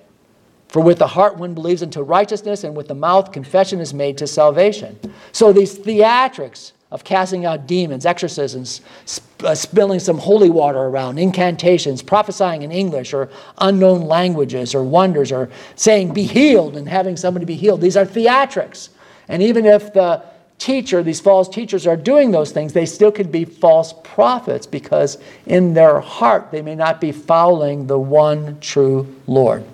For 0.73 0.81
with 0.81 0.99
the 0.99 1.07
heart 1.07 1.37
one 1.37 1.53
believes 1.53 1.83
unto 1.83 2.01
righteousness, 2.01 2.65
and 2.65 2.75
with 2.75 2.89
the 2.89 2.95
mouth 2.95 3.31
confession 3.31 3.79
is 3.79 3.93
made 3.93 4.17
to 4.17 4.27
salvation. 4.27 4.99
So 5.33 5.53
these 5.53 5.79
theatrics 5.79 6.73
of 6.91 7.05
casting 7.05 7.45
out 7.45 7.67
demons, 7.67 8.07
exorcisms, 8.07 8.81
sp- 9.05 9.45
uh, 9.45 9.55
spilling 9.55 10.01
some 10.01 10.17
holy 10.17 10.49
water 10.49 10.79
around, 10.79 11.19
incantations, 11.19 12.01
prophesying 12.01 12.63
in 12.63 12.73
English 12.73 13.13
or 13.13 13.29
unknown 13.59 14.01
languages 14.01 14.75
or 14.75 14.83
wonders, 14.83 15.31
or 15.31 15.51
saying 15.75 16.15
be 16.15 16.23
healed 16.23 16.75
and 16.79 16.89
having 16.89 17.19
somebody 17.19 17.45
be 17.45 17.55
healed. 17.55 17.83
These 17.83 17.99
are 17.99 18.07
theatrics. 18.07 18.89
And 19.29 19.43
even 19.43 19.67
if 19.67 19.93
the 19.93 20.25
teacher, 20.63 21.03
these 21.03 21.21
false 21.21 21.49
teachers 21.49 21.87
are 21.87 21.97
doing 21.97 22.31
those 22.31 22.53
things, 22.53 22.73
they 22.73 22.87
still 22.87 23.11
could 23.11 23.33
be 23.33 23.45
false 23.45 23.93
prophets 24.05 24.65
because 24.65 25.19
in 25.47 25.75
their 25.75 25.99
heart 25.99 26.53
they 26.53 26.63
may 26.63 26.77
not 26.77 27.01
be 27.01 27.11
following 27.11 27.87
the 27.87 27.99
one 27.99 28.59
true 28.61 29.13
Lord. 29.27 29.65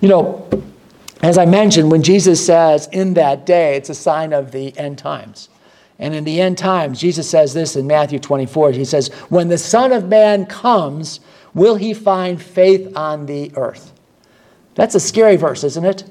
You 0.00 0.08
know, 0.08 0.48
as 1.22 1.36
I 1.38 1.44
mentioned, 1.44 1.90
when 1.90 2.04
Jesus 2.04 2.44
says 2.44 2.88
in 2.92 3.14
that 3.14 3.46
day, 3.46 3.74
it's 3.74 3.90
a 3.90 3.94
sign 3.94 4.32
of 4.32 4.52
the 4.52 4.76
end 4.78 4.98
times. 4.98 5.48
And 5.98 6.14
in 6.14 6.22
the 6.22 6.40
end 6.40 6.56
times, 6.56 7.00
Jesus 7.00 7.28
says 7.28 7.52
this 7.52 7.74
in 7.74 7.88
Matthew 7.88 8.20
24. 8.20 8.70
He 8.70 8.84
says, 8.84 9.08
When 9.28 9.48
the 9.48 9.58
Son 9.58 9.90
of 9.90 10.06
Man 10.06 10.46
comes, 10.46 11.18
will 11.54 11.74
he 11.74 11.92
find 11.92 12.40
faith 12.40 12.96
on 12.96 13.26
the 13.26 13.50
earth? 13.56 13.92
That's 14.76 14.94
a 14.94 15.00
scary 15.00 15.34
verse, 15.34 15.64
isn't 15.64 15.84
it? 15.84 16.04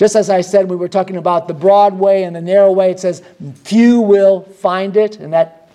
Just 0.00 0.16
as 0.16 0.30
I 0.30 0.40
said, 0.40 0.70
we 0.70 0.76
were 0.76 0.88
talking 0.88 1.18
about 1.18 1.46
the 1.46 1.52
broad 1.52 1.92
way 1.92 2.24
and 2.24 2.34
the 2.34 2.40
narrow 2.40 2.72
way. 2.72 2.90
It 2.90 2.98
says, 2.98 3.22
few 3.64 4.00
will 4.00 4.40
find 4.40 4.96
it. 4.96 5.18
And 5.18 5.30
that, 5.34 5.70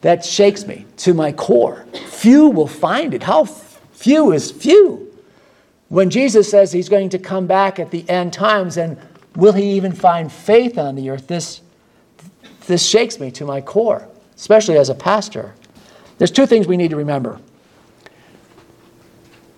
that 0.00 0.24
shakes 0.24 0.64
me 0.64 0.86
to 0.98 1.12
my 1.12 1.32
core. 1.32 1.84
Few 2.06 2.50
will 2.50 2.68
find 2.68 3.14
it. 3.14 3.24
How 3.24 3.46
few 3.46 4.30
is 4.30 4.52
few? 4.52 5.12
When 5.88 6.08
Jesus 6.08 6.48
says 6.48 6.70
he's 6.70 6.88
going 6.88 7.08
to 7.08 7.18
come 7.18 7.48
back 7.48 7.80
at 7.80 7.90
the 7.90 8.08
end 8.08 8.32
times, 8.32 8.76
and 8.76 8.96
will 9.34 9.54
he 9.54 9.72
even 9.72 9.90
find 9.90 10.30
faith 10.30 10.78
on 10.78 10.94
the 10.94 11.10
earth? 11.10 11.26
This, 11.26 11.60
this 12.68 12.86
shakes 12.86 13.18
me 13.18 13.32
to 13.32 13.44
my 13.44 13.60
core, 13.60 14.06
especially 14.36 14.78
as 14.78 14.88
a 14.88 14.94
pastor. 14.94 15.52
There's 16.18 16.30
two 16.30 16.46
things 16.46 16.68
we 16.68 16.76
need 16.76 16.90
to 16.90 16.96
remember. 16.96 17.40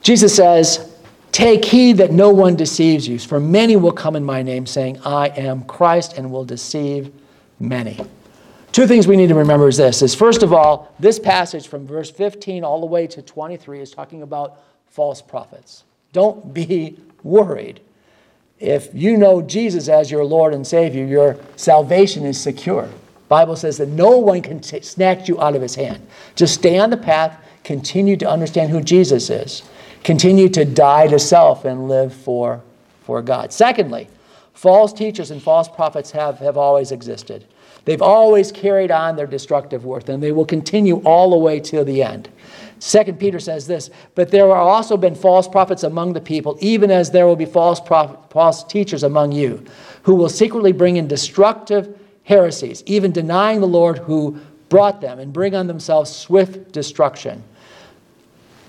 Jesus 0.00 0.34
says, 0.34 0.89
Take 1.32 1.64
heed 1.64 1.98
that 1.98 2.10
no 2.12 2.30
one 2.30 2.56
deceives 2.56 3.06
you, 3.06 3.18
for 3.18 3.38
many 3.38 3.76
will 3.76 3.92
come 3.92 4.16
in 4.16 4.24
my 4.24 4.42
name, 4.42 4.66
saying, 4.66 5.00
I 5.04 5.28
am 5.28 5.64
Christ, 5.64 6.18
and 6.18 6.30
will 6.30 6.44
deceive 6.44 7.12
many. 7.58 8.00
Two 8.72 8.86
things 8.86 9.06
we 9.06 9.16
need 9.16 9.28
to 9.28 9.34
remember 9.34 9.68
is 9.68 9.76
this 9.76 10.00
is 10.02 10.14
first 10.14 10.42
of 10.42 10.52
all, 10.52 10.94
this 10.98 11.18
passage 11.18 11.66
from 11.66 11.86
verse 11.86 12.10
15 12.10 12.62
all 12.62 12.80
the 12.80 12.86
way 12.86 13.06
to 13.08 13.20
23 13.20 13.80
is 13.80 13.90
talking 13.90 14.22
about 14.22 14.60
false 14.86 15.20
prophets. 15.20 15.84
Don't 16.12 16.54
be 16.54 16.96
worried. 17.22 17.80
If 18.58 18.90
you 18.92 19.16
know 19.16 19.42
Jesus 19.42 19.88
as 19.88 20.10
your 20.10 20.24
Lord 20.24 20.54
and 20.54 20.66
Savior, 20.66 21.04
your 21.04 21.36
salvation 21.56 22.24
is 22.24 22.40
secure. 22.40 22.88
Bible 23.28 23.56
says 23.56 23.78
that 23.78 23.88
no 23.88 24.18
one 24.18 24.42
can 24.42 24.60
t- 24.60 24.80
snatch 24.82 25.28
you 25.28 25.40
out 25.40 25.56
of 25.56 25.62
his 25.62 25.74
hand. 25.74 26.06
Just 26.34 26.54
stay 26.54 26.78
on 26.78 26.90
the 26.90 26.96
path, 26.96 27.42
continue 27.64 28.16
to 28.18 28.28
understand 28.28 28.70
who 28.70 28.82
Jesus 28.82 29.30
is. 29.30 29.62
Continue 30.04 30.48
to 30.50 30.64
die 30.64 31.06
to 31.08 31.18
self 31.18 31.64
and 31.64 31.88
live 31.88 32.14
for, 32.14 32.62
for 33.02 33.22
God. 33.22 33.52
Secondly, 33.52 34.08
false 34.54 34.92
teachers 34.92 35.30
and 35.30 35.42
false 35.42 35.68
prophets 35.68 36.10
have, 36.12 36.38
have 36.38 36.56
always 36.56 36.92
existed. 36.92 37.44
They've 37.84 38.02
always 38.02 38.52
carried 38.52 38.90
on 38.90 39.16
their 39.16 39.26
destructive 39.26 39.84
work, 39.84 40.08
and 40.08 40.22
they 40.22 40.32
will 40.32 40.44
continue 40.44 40.96
all 40.98 41.30
the 41.30 41.36
way 41.36 41.60
till 41.60 41.84
the 41.84 42.02
end. 42.02 42.28
Second 42.78 43.18
Peter 43.18 43.38
says 43.38 43.66
this, 43.66 43.90
but 44.14 44.30
there 44.30 44.48
have 44.48 44.56
also 44.56 44.96
been 44.96 45.14
false 45.14 45.46
prophets 45.46 45.82
among 45.82 46.12
the 46.12 46.20
people, 46.20 46.56
even 46.60 46.90
as 46.90 47.10
there 47.10 47.26
will 47.26 47.36
be 47.36 47.44
false, 47.44 47.80
prophet, 47.80 48.18
false 48.30 48.64
teachers 48.64 49.02
among 49.02 49.32
you, 49.32 49.64
who 50.02 50.14
will 50.14 50.28
secretly 50.28 50.72
bring 50.72 50.96
in 50.96 51.06
destructive 51.06 51.98
heresies, 52.24 52.82
even 52.86 53.12
denying 53.12 53.60
the 53.60 53.66
Lord 53.66 53.98
who 53.98 54.38
brought 54.68 55.00
them, 55.00 55.18
and 55.18 55.32
bring 55.32 55.54
on 55.54 55.66
themselves 55.66 56.14
swift 56.14 56.72
destruction. 56.72 57.42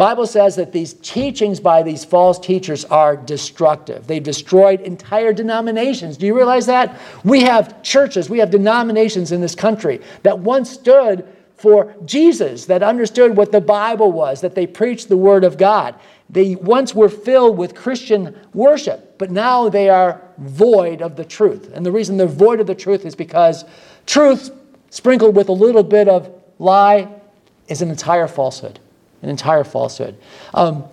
Bible 0.01 0.25
says 0.25 0.55
that 0.55 0.71
these 0.71 0.95
teachings 0.95 1.59
by 1.59 1.83
these 1.83 2.03
false 2.03 2.39
teachers 2.39 2.85
are 2.85 3.15
destructive. 3.15 4.07
They've 4.07 4.23
destroyed 4.23 4.81
entire 4.81 5.31
denominations. 5.31 6.17
Do 6.17 6.25
you 6.25 6.35
realize 6.35 6.65
that? 6.65 6.99
We 7.23 7.41
have 7.41 7.83
churches, 7.83 8.27
we 8.27 8.39
have 8.39 8.49
denominations 8.49 9.31
in 9.31 9.41
this 9.41 9.53
country 9.53 10.01
that 10.23 10.39
once 10.39 10.71
stood 10.71 11.31
for 11.53 11.93
Jesus, 12.03 12.65
that 12.65 12.81
understood 12.81 13.37
what 13.37 13.51
the 13.51 13.61
Bible 13.61 14.11
was, 14.11 14.41
that 14.41 14.55
they 14.55 14.65
preached 14.65 15.07
the 15.07 15.17
Word 15.17 15.43
of 15.43 15.59
God. 15.59 15.93
They 16.31 16.55
once 16.55 16.95
were 16.95 17.07
filled 17.07 17.59
with 17.59 17.75
Christian 17.75 18.35
worship, 18.55 19.19
but 19.19 19.29
now 19.29 19.69
they 19.69 19.87
are 19.87 20.19
void 20.39 21.03
of 21.03 21.15
the 21.15 21.25
truth. 21.25 21.69
And 21.75 21.85
the 21.85 21.91
reason 21.91 22.17
they're 22.17 22.25
void 22.25 22.59
of 22.59 22.65
the 22.65 22.73
truth 22.73 23.05
is 23.05 23.13
because 23.13 23.65
truth 24.07 24.49
sprinkled 24.89 25.35
with 25.35 25.49
a 25.49 25.53
little 25.53 25.83
bit 25.83 26.07
of 26.07 26.33
lie 26.57 27.07
is 27.67 27.83
an 27.83 27.91
entire 27.91 28.27
falsehood 28.27 28.79
an 29.21 29.29
entire 29.29 29.63
falsehood. 29.63 30.17
Um, 30.53 30.83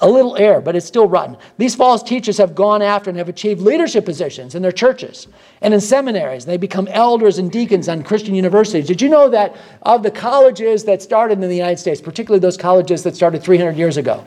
a 0.00 0.08
little 0.08 0.36
air, 0.36 0.60
but 0.60 0.76
it's 0.76 0.86
still 0.86 1.06
rotten. 1.08 1.36
These 1.56 1.74
false 1.74 2.02
teachers 2.02 2.36
have 2.38 2.54
gone 2.54 2.82
after 2.82 3.08
and 3.08 3.18
have 3.18 3.28
achieved 3.28 3.60
leadership 3.60 4.04
positions 4.04 4.54
in 4.54 4.60
their 4.60 4.72
churches 4.72 5.28
and 5.62 5.72
in 5.72 5.80
seminaries. 5.80 6.44
They 6.44 6.56
become 6.56 6.88
elders 6.88 7.38
and 7.38 7.50
deacons 7.50 7.88
on 7.88 8.02
Christian 8.02 8.34
universities. 8.34 8.86
Did 8.86 9.00
you 9.00 9.08
know 9.08 9.30
that 9.30 9.56
of 9.82 10.02
the 10.02 10.10
colleges 10.10 10.84
that 10.84 11.00
started 11.00 11.42
in 11.42 11.48
the 11.48 11.56
United 11.56 11.78
States, 11.78 12.00
particularly 12.00 12.40
those 12.40 12.56
colleges 12.56 13.02
that 13.04 13.16
started 13.16 13.42
300 13.42 13.76
years 13.76 13.96
ago, 13.96 14.24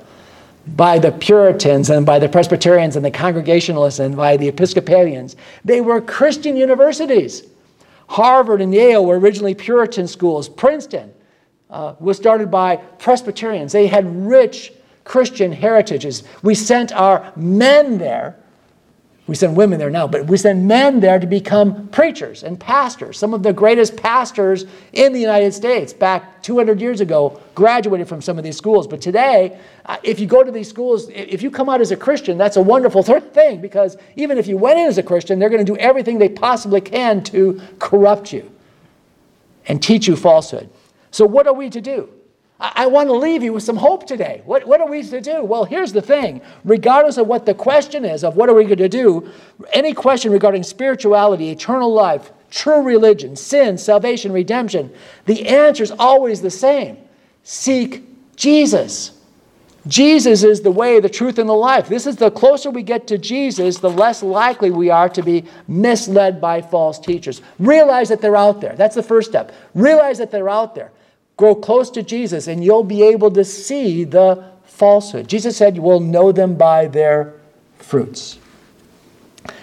by 0.76 1.00
the 1.00 1.12
Puritans 1.12 1.90
and 1.90 2.06
by 2.06 2.20
the 2.20 2.28
Presbyterians 2.28 2.96
and 2.96 3.06
the 3.06 3.12
Congregationalists 3.12 4.00
and 4.00 4.16
by 4.16 4.36
the 4.36 4.48
Episcopalians, 4.48 5.36
they 5.64 5.82
were 5.82 6.02
Christian 6.02 6.58
universities. 6.58 7.44
Harvard 8.08 8.62
and 8.62 8.74
Yale 8.74 9.06
were 9.06 9.20
originally 9.20 9.54
Puritan 9.54 10.08
schools. 10.08 10.50
Princeton 10.50 11.14
uh, 11.70 11.96
was 12.00 12.18
started 12.18 12.50
by 12.50 12.78
Presbyterians. 12.78 13.72
They 13.72 13.88
had 13.88 14.06
rich 14.26 14.74
Christian 15.04 15.52
heritages. 15.52 16.24
We 16.44 16.56
sent 16.56 16.92
our 16.92 17.32
men 17.36 17.98
there. 17.98 18.36
We 19.26 19.36
send 19.36 19.58
women 19.58 19.78
there 19.78 19.90
now, 19.90 20.08
but 20.08 20.26
we 20.28 20.38
send 20.38 20.66
men 20.66 21.02
there 21.02 21.20
to 21.20 21.28
become 21.28 21.90
preachers 21.90 22.44
and 22.44 22.58
pastors. 22.58 23.18
Some 23.18 23.34
of 23.34 23.44
the 23.44 23.52
greatest 23.52 23.98
pastors 23.98 24.66
in 24.94 25.12
the 25.12 25.20
United 25.20 25.54
States 25.54 25.92
back 25.92 26.42
200 26.44 26.80
years 26.80 27.02
ago 27.02 27.42
graduated 27.54 28.08
from 28.08 28.22
some 28.22 28.38
of 28.38 28.46
these 28.46 28.56
schools. 28.56 28.88
But 28.88 29.02
today, 29.02 29.60
uh, 29.86 29.98
if 30.02 30.22
you 30.22 30.28
go 30.28 30.44
to 30.44 30.52
these 30.52 30.70
schools, 30.70 31.10
if 31.10 31.42
you 31.42 31.52
come 31.52 31.68
out 31.68 31.82
as 31.82 31.92
a 31.92 31.98
Christian, 31.98 32.38
that's 32.38 32.56
a 32.56 32.62
wonderful 32.62 33.04
thing 33.04 33.60
because 33.60 33.98
even 34.16 34.38
if 34.38 34.48
you 34.48 34.56
went 34.56 34.80
in 34.80 34.86
as 34.86 34.98
a 34.98 35.04
Christian, 35.04 35.40
they're 35.40 35.50
going 35.50 35.66
to 35.66 35.70
do 35.74 35.78
everything 35.78 36.20
they 36.20 36.30
possibly 36.30 36.80
can 36.80 37.22
to 37.24 37.60
corrupt 37.80 38.32
you 38.32 38.50
and 39.68 39.84
teach 39.84 40.08
you 40.08 40.16
falsehood. 40.16 40.70
So, 41.12 41.26
what 41.26 41.48
are 41.48 41.54
we 41.54 41.70
to 41.70 41.82
do? 41.82 42.10
I, 42.60 42.72
I 42.76 42.88
want 42.88 43.10
to 43.10 43.14
leave 43.14 43.44
you 43.44 43.54
with 43.54 43.64
some 43.64 43.78
hope 43.78 44.08
today. 44.08 44.42
What, 44.46 44.68
what 44.68 44.82
are 44.82 44.88
we 44.88 45.04
to 45.04 45.22
do? 45.22 45.44
Well, 45.44 45.66
here's 45.66 45.94
the 45.94 46.02
thing 46.02 46.42
regardless 46.64 47.18
of 47.18 47.28
what 47.28 47.46
the 47.46 47.54
question 47.54 48.06
is 48.06 48.24
of 48.24 48.36
what 48.36 48.50
are 48.50 48.54
we 48.54 48.66
going 48.66 48.78
to 48.78 48.90
do, 48.90 49.32
any 49.74 49.94
question 49.94 50.32
regarding 50.32 50.64
spirituality, 50.64 51.50
eternal 51.50 51.94
life, 51.94 52.32
true 52.50 52.82
religion, 52.82 53.36
sin, 53.36 53.78
salvation, 53.78 54.32
redemption, 54.32 54.92
the 55.26 55.48
answer 55.48 55.84
is 55.84 55.92
always 55.92 56.42
the 56.42 56.52
same 56.52 56.98
seek 57.44 58.04
Jesus. 58.36 59.14
Jesus 59.88 60.44
is 60.44 60.62
the 60.62 60.72
way, 60.72 61.00
the 61.00 61.08
truth, 61.08 61.40
and 61.40 61.48
the 61.48 61.54
life. 61.54 61.88
This 61.88 62.06
is 62.06 62.18
the 62.18 62.30
closer 62.30 62.70
we 62.70 62.84
get 62.84 63.08
to 63.08 63.18
Jesus, 63.18 63.78
the 63.78 63.90
less 63.90 64.22
likely 64.22 64.70
we 64.70 64.90
are 64.90 65.08
to 65.08 65.24
be 65.24 65.46
misled 65.70 66.42
by 66.42 66.62
false 66.62 67.00
teachers. 67.00 67.42
Realize 67.58 68.10
that 68.10 68.20
they're 68.20 68.36
out 68.36 68.60
there. 68.60 68.76
That's 68.76 68.96
the 68.96 69.04
first 69.04 69.30
step. 69.30 69.54
Realize 69.74 70.18
that 70.18 70.30
they're 70.30 70.50
out 70.50 70.76
there. 70.76 70.92
Grow 71.38 71.54
close 71.54 71.92
to 71.92 72.02
Jesus, 72.02 72.48
and 72.48 72.64
you'll 72.64 72.84
be 72.84 73.04
able 73.04 73.30
to 73.32 73.46
see 73.46 74.04
the 74.04 74.44
falsehood. 74.66 75.28
Jesus 75.28 75.56
said, 75.56 75.76
You 75.76 75.84
will 75.84 76.00
know 76.00 76.32
them 76.32 76.56
by 76.56 76.88
their 76.88 77.36
fruits. 77.78 78.40